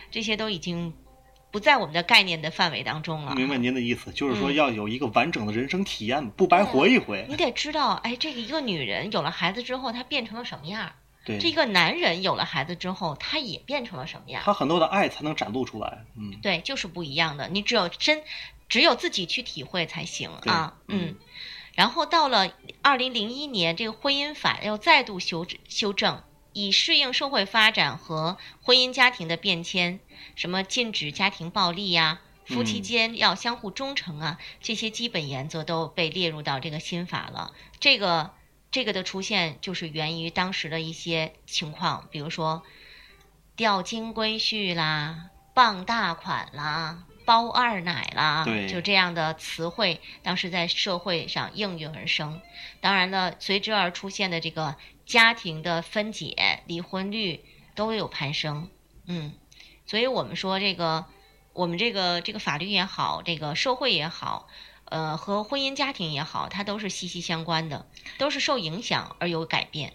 [0.09, 0.93] 这些都已经
[1.53, 3.35] 不在我们的概念的范围当中了。
[3.35, 7.27] 明白您的意思，就是说嗯要有一个完整的人生体验，不白活一回。
[7.29, 10.95] 你得知道，哎，这个一个女人有了孩子之后，她变成了什么样儿？
[11.23, 14.41] 对，这个男人有了孩子之后，他也变成了什么样？
[14.43, 16.03] 他很多的爱才能展露出来。
[16.17, 17.47] 嗯，对，就是不一样的。
[17.49, 18.23] 你只有真，
[18.67, 20.73] 只有自己去体会才行对啊。
[20.87, 21.15] 嗯。
[21.75, 22.51] 然后到了
[22.81, 29.99] 二零零一年，这个婚姻法要再度修修正，以适应社会发展和婚姻家庭的变迁，
[30.35, 37.53] 什么禁止家庭暴力呀、夫妻嗯间要相互忠诚啊，这些基本原则都被列入到这个新法了。
[37.79, 38.31] 这个
[38.71, 42.63] 这个的出现，就是源于当时的一些情况，比如说
[43.55, 52.41] 钓金龟婿啦、傍大款啦、包二奶啦，就这样的词汇，当时在社会上应运而生。
[52.81, 57.45] 当然了，随之而出现的这个家庭的分解、离婚率
[57.75, 58.69] 都有攀升。
[59.05, 59.33] 嗯，
[59.85, 61.05] 所以我们说这个，
[61.53, 64.47] 我们这个这个法律也好，这个社会也好，
[64.85, 69.93] 呃，和婚姻家庭也好，它都是息息相关的，都是受影响而有改变。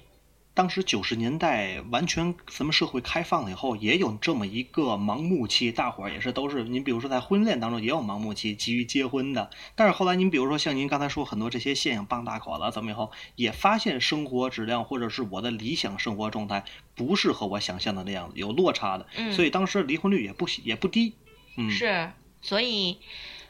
[0.59, 9.51] 当时九十年代完全咱们社会开放了以后，也有这么一个盲目期，大伙儿也是都是，您比如说在婚恋当中也有盲目期，急于结婚的。
[9.77, 16.65] 但是后来您比如说像您刚才说很多这些现象，傍大款了怎么以后，也发现生活质量或者是我的理想生活状态
[16.97, 21.15] 不是和我想象的那样子，有落差的，嗯所以当时离婚率也不也不低。
[21.57, 22.11] 嗯，是，
[22.43, 22.99] 所以，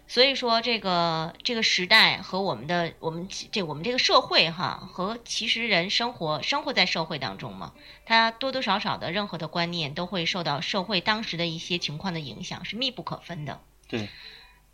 [0.09, 7.75] 所以说这个这个时代和我们的我们这我们这个社会哈，和其实人生活生活在社会当中嘛，
[8.07, 13.61] 他多多少少的任何的观念都会受到社会当时的一些情况的影响，是密不可分的。
[13.87, 14.09] 对，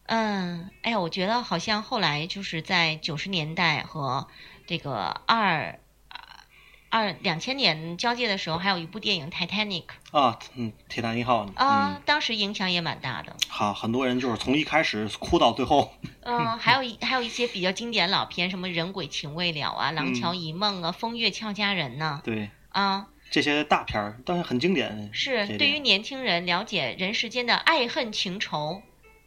[0.06, 4.28] 嗯，哎呀，我觉得好像后来就是在九十年代和
[4.66, 5.80] 这个二
[6.94, 9.82] 二两千年交界的时候，还有一部电影《Titanic》
[10.16, 13.34] 啊，嗯，铁达尼号，啊、嗯，当时影响也蛮大的。
[13.48, 15.92] 好，很多人就是从一开始哭到最后。
[16.22, 25.10] 嗯， 还有一还有一些比较经典老片，什么《人鬼情未了》啊，《廊桥遗梦》啊，风月俏佳人》呐，对，啊，这些大片儿，但是很经典。
[25.12, 28.82] 是对于年轻人了解人世间的爱恨情仇，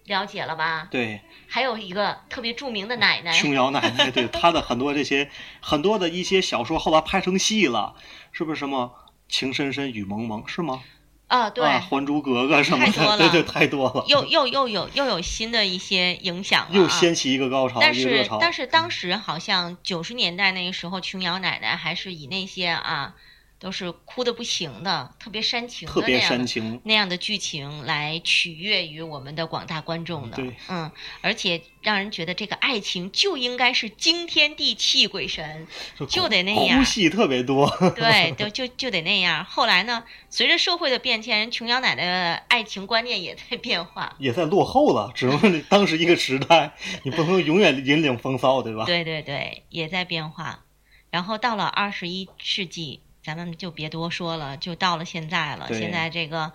[0.07, 0.87] 了解了吧？
[0.89, 5.29] 对还有一个特别著名的奶奶，琼瑶奶奶，对她的很多这些
[5.61, 7.93] 很多的一些小说，后来拍成戏了，
[8.31, 8.93] 是不是什么
[9.29, 10.81] 情深深雨蒙蒙是吗？
[11.27, 18.37] 啊，对，啊，《还珠格格》什么的，对对，太多了，又又又有又有新的一些影响了、啊，又掀起一个高潮，但是一个热潮。
[18.39, 23.13] 但是当时好像九十年代那个时候，琼瑶奶奶还是以那些啊，
[23.59, 30.91] 都是哭的不行的，特别煽情的特别那样的煽情，那样的剧情来取悦于我们的广大观众的对，嗯，
[31.21, 35.67] 而且让人觉得这个爱情就应该是惊天地泣鬼神，
[36.07, 37.67] 就得那样哭戏特别多。
[37.95, 39.43] 对， 就就就得那样。
[39.45, 44.15] 后来呢，随着社会的变迁，人琼瑶奶奶的爱情观念也在变化。
[44.19, 48.85] 也在落后了，只能当时一个时代，你不能永远引领风骚，对吧？
[48.85, 50.63] 对对对，也在变化。
[51.09, 53.01] 然后到了二十一世纪，
[53.35, 55.67] 咱们就别多说了，就到了现在了。
[55.73, 56.53] 现在这个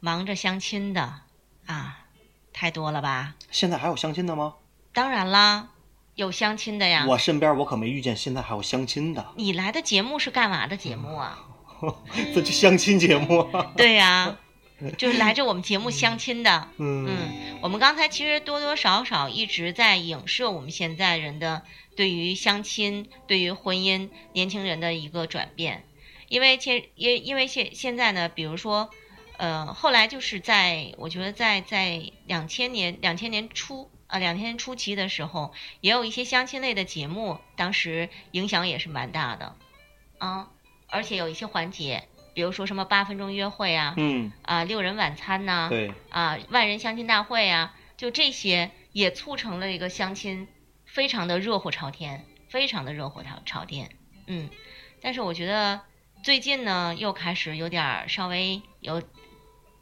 [0.00, 1.20] 忙着相亲的
[1.66, 2.06] 啊，
[2.52, 3.36] 太多了吧？
[3.52, 4.54] 现在还有相亲的吗？
[4.92, 5.68] 当然啦，
[6.16, 7.04] 有相亲的呀。
[7.06, 11.38] 我身边我可没遇见现在还有相亲的，你来的节目是干嘛的节目啊？
[12.34, 13.70] 这就相亲节目啊。
[13.78, 14.36] 对呀、
[14.98, 16.68] 就是来着我们节目相亲的。
[16.78, 21.62] 嗯嗯，我们刚才其实多多少少一直在影射我们现在人的
[21.94, 25.84] 对于相亲、对于婚姻、年轻人的一个转变，
[26.28, 28.90] 因为现因因为现现在呢，比如说，
[29.36, 39.56] 呃，后来就是在我觉得在在两千年两千年初啊两千年初期的时候，也有一些相亲类的节目，当时影响也是蛮大的，
[40.18, 40.50] 啊，
[40.88, 50.48] 而且有一些环节，比如说什么八分钟约会啊，嗯，啊六人晚餐呐、对，啊，万人相亲大会啊，就这些也促成了一个相亲
[50.84, 53.90] 非常的热火朝天，非常的热火朝朝天。
[54.26, 54.50] 嗯，
[55.00, 55.80] 但是我觉得
[56.28, 59.02] 最近呢，又开始有点儿稍微有，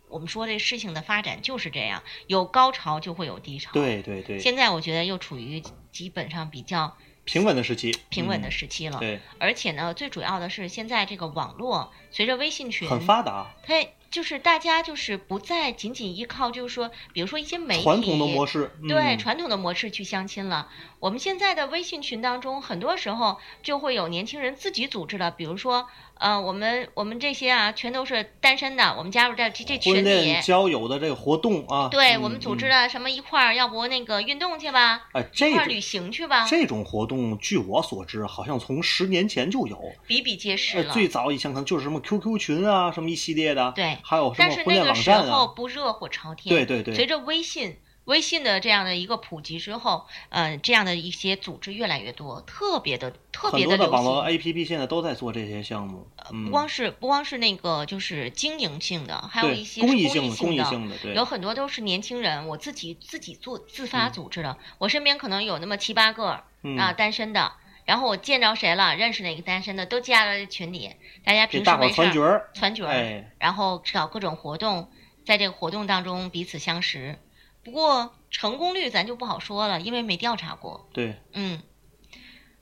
[0.09, 9.01] 我们说这事情的发展就是这样，有高潮就会有低潮。，对对对，现在我觉得又处于基本上比较平稳的时期，平稳的嗯时期了。
[9.01, 13.75] 对，而且呢，最主要的是现在这个网络随着微信群很发达，它
[14.11, 20.69] 就是大家就是不再仅仅依靠，就是说，比如说一些媒体传统的模式，对嗯传统的模式去相亲了。
[20.99, 30.41] 我们现在的微信群当中，很多时候就会有年轻人自己组织的，比如说，呃，我们我们这些啊，全都是单身的，我们加入这这这群里。
[30.41, 39.79] 交友的这个活动啊，对、嗯我们组织嗯了什么一块儿，要不那个运动去吧，哎，一这一块儿旅行去吧，这种活动，据我所知，好像从十年前就有。
[40.07, 40.83] 比比皆是。
[40.85, 54.31] 最早以前可能就是什么 QQ 群啊，什么一系列的，对还有什么但是婚恋网那个时候不热火朝天，对对对随着微信微信的这样的一个普及之后，呃，这样的一些组织越来越多，特别的特别的流多的网络行。
[54.31, 60.63] APP 现在都在做这些项目，嗯不，光是不光是那个就是经营性的，还有一些是公益性的、公益。
[60.63, 64.57] 性的，对，有很多都是年轻人，我自己自己做自发嗯组织的。
[64.79, 67.55] 我身边可能有那么七八个嗯啊单身的，
[67.87, 70.93] 然后我见着谁了，认识哪个单身的，都加到这群里，
[71.25, 74.91] 大家平时没事儿传角儿，儿，哎，然后搞各种活动，
[75.25, 77.19] 在这个活动当中彼此相识。
[77.65, 80.89] 不过成功率咱就不好说了，因为没调查过。
[80.93, 81.63] 对，嗯，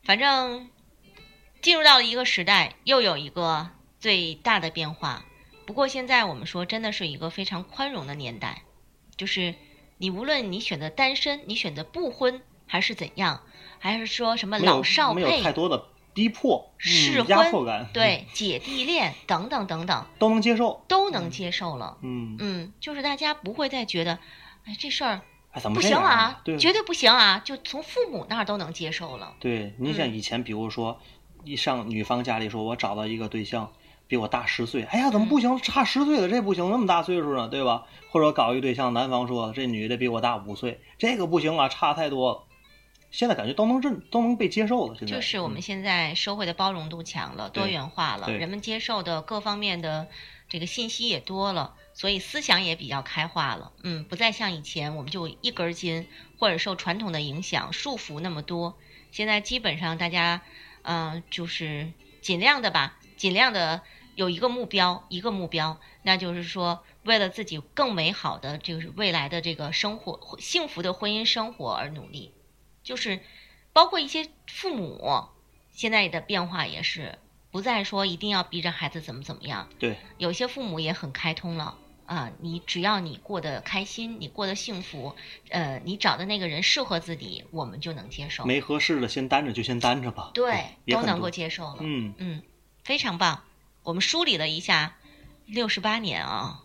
[0.03, 0.71] 反正
[1.63, 5.25] 进入到了一个时代，又有一个最大的变化。
[5.67, 8.63] 不过现在我们说，真的是一个非常宽容的年代，
[9.17, 9.55] 就是
[9.97, 13.43] 你无论你选择单身，你选择不婚，还是怎样，
[13.85, 21.99] 还是说什么老少配没有太、多的逼迫、试嗯、压迫感，，对姐弟恋等等等等，都能接受，都能接受了。
[22.01, 24.19] 嗯，嗯，就是大家不会再觉得，
[24.65, 25.21] 哎，这事儿
[25.51, 29.35] 哎，怎么不行啊，对，绝对不行啊，就从父母那儿都能接受了。
[29.39, 30.99] 对，你像嗯以前，比如说，
[31.45, 33.71] 一上女方家里说，我找到一个对象
[34.09, 35.59] 比我大十岁，哎呀，怎么不行？
[35.59, 37.83] 差十岁的，这不行，那么大岁数呢，对吧？
[38.11, 42.45] 或者搞一对象，男方说这女的比我大五岁，这个不行啊，差太多了。
[43.15, 44.97] 现在感觉都能认，都能被接受了。
[44.99, 50.09] 现在就是我们现在社会的包容度强了，多元化了，人们接受的各方面的
[50.49, 53.71] 这个信息也多了，所以思想也比较开化了。
[53.85, 56.09] 嗯，不再像以前我们就一根筋，
[56.41, 58.77] 或者受传统的影响束缚那么多。
[59.13, 60.43] 现在基本上大家，
[60.83, 63.83] 嗯、就是尽量的吧，尽量的
[64.17, 72.34] 有一个目标，一个目标，那就是说，为了自己更美好的就是未来的这个生活，幸福的婚姻生活而努力。
[72.85, 73.19] 就是
[73.73, 75.29] 包括一些父母，
[75.73, 77.19] 现在的变化也是
[77.51, 81.79] 不再说一定要逼着孩子怎么怎么样，对，有些父母也很开通了。
[82.07, 85.17] 啊，你只要你过得开心，你过得幸福，
[85.49, 88.45] 呃，你找的那个人适合自己，我们就能接受。
[88.45, 90.31] 没合适的先单着就先单着吧。
[90.35, 91.79] 对，都能够接受了。
[91.81, 92.43] 嗯，嗯，
[92.83, 93.43] 非常棒。
[93.83, 94.99] 我们梳理了一下
[95.47, 96.65] 六十八年啊，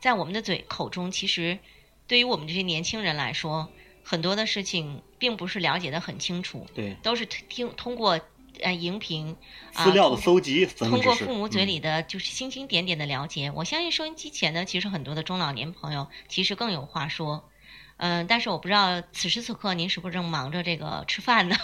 [0.00, 1.58] 在我们的嘴口中，其实
[2.06, 3.70] 对于我们这些年轻人来说，
[4.04, 8.18] 很多的事情并不是了解的很清楚，对，都是听通过
[8.60, 9.36] 呃荧屏
[9.74, 17.48] 啊资料的搜集，通过父母嘴嗯里的就是星星点点的了解，我相信收音机前呢，其实很多的中老年朋友其实更有话说。
[18.00, 21.56] 嗯，但是我不知道此时此刻您是不是正忙着这个吃饭呢？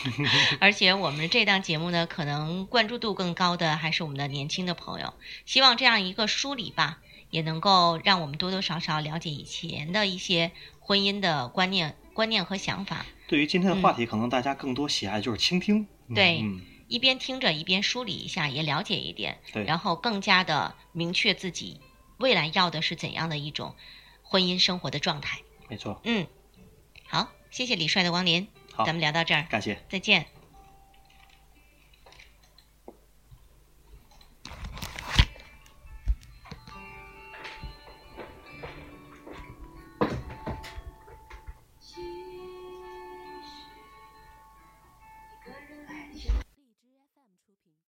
[0.60, 5.14] 而且我们这档节目呢，可能关注度更高的还是我们的年轻的朋友。
[5.46, 6.98] 希望这样一个梳理吧，
[7.30, 13.06] 也能够让我们多多少少了解以前的一些婚姻的观念、观念和想法。
[13.28, 15.86] 对于今天的话题，可能大家更多喜爱就是倾听。
[16.08, 21.80] 嗯对嗯，一边听着一边梳理一下，也了解一点，对然后更加的明确自己
[22.18, 23.76] 未来要的是怎样的一种
[24.22, 25.38] 婚姻生活的状态。
[25.68, 26.00] 没错。
[26.02, 26.26] 嗯，
[27.06, 29.80] 好，谢谢李帅的光临，好咱们聊到这儿，感谢。
[29.88, 30.26] 再见。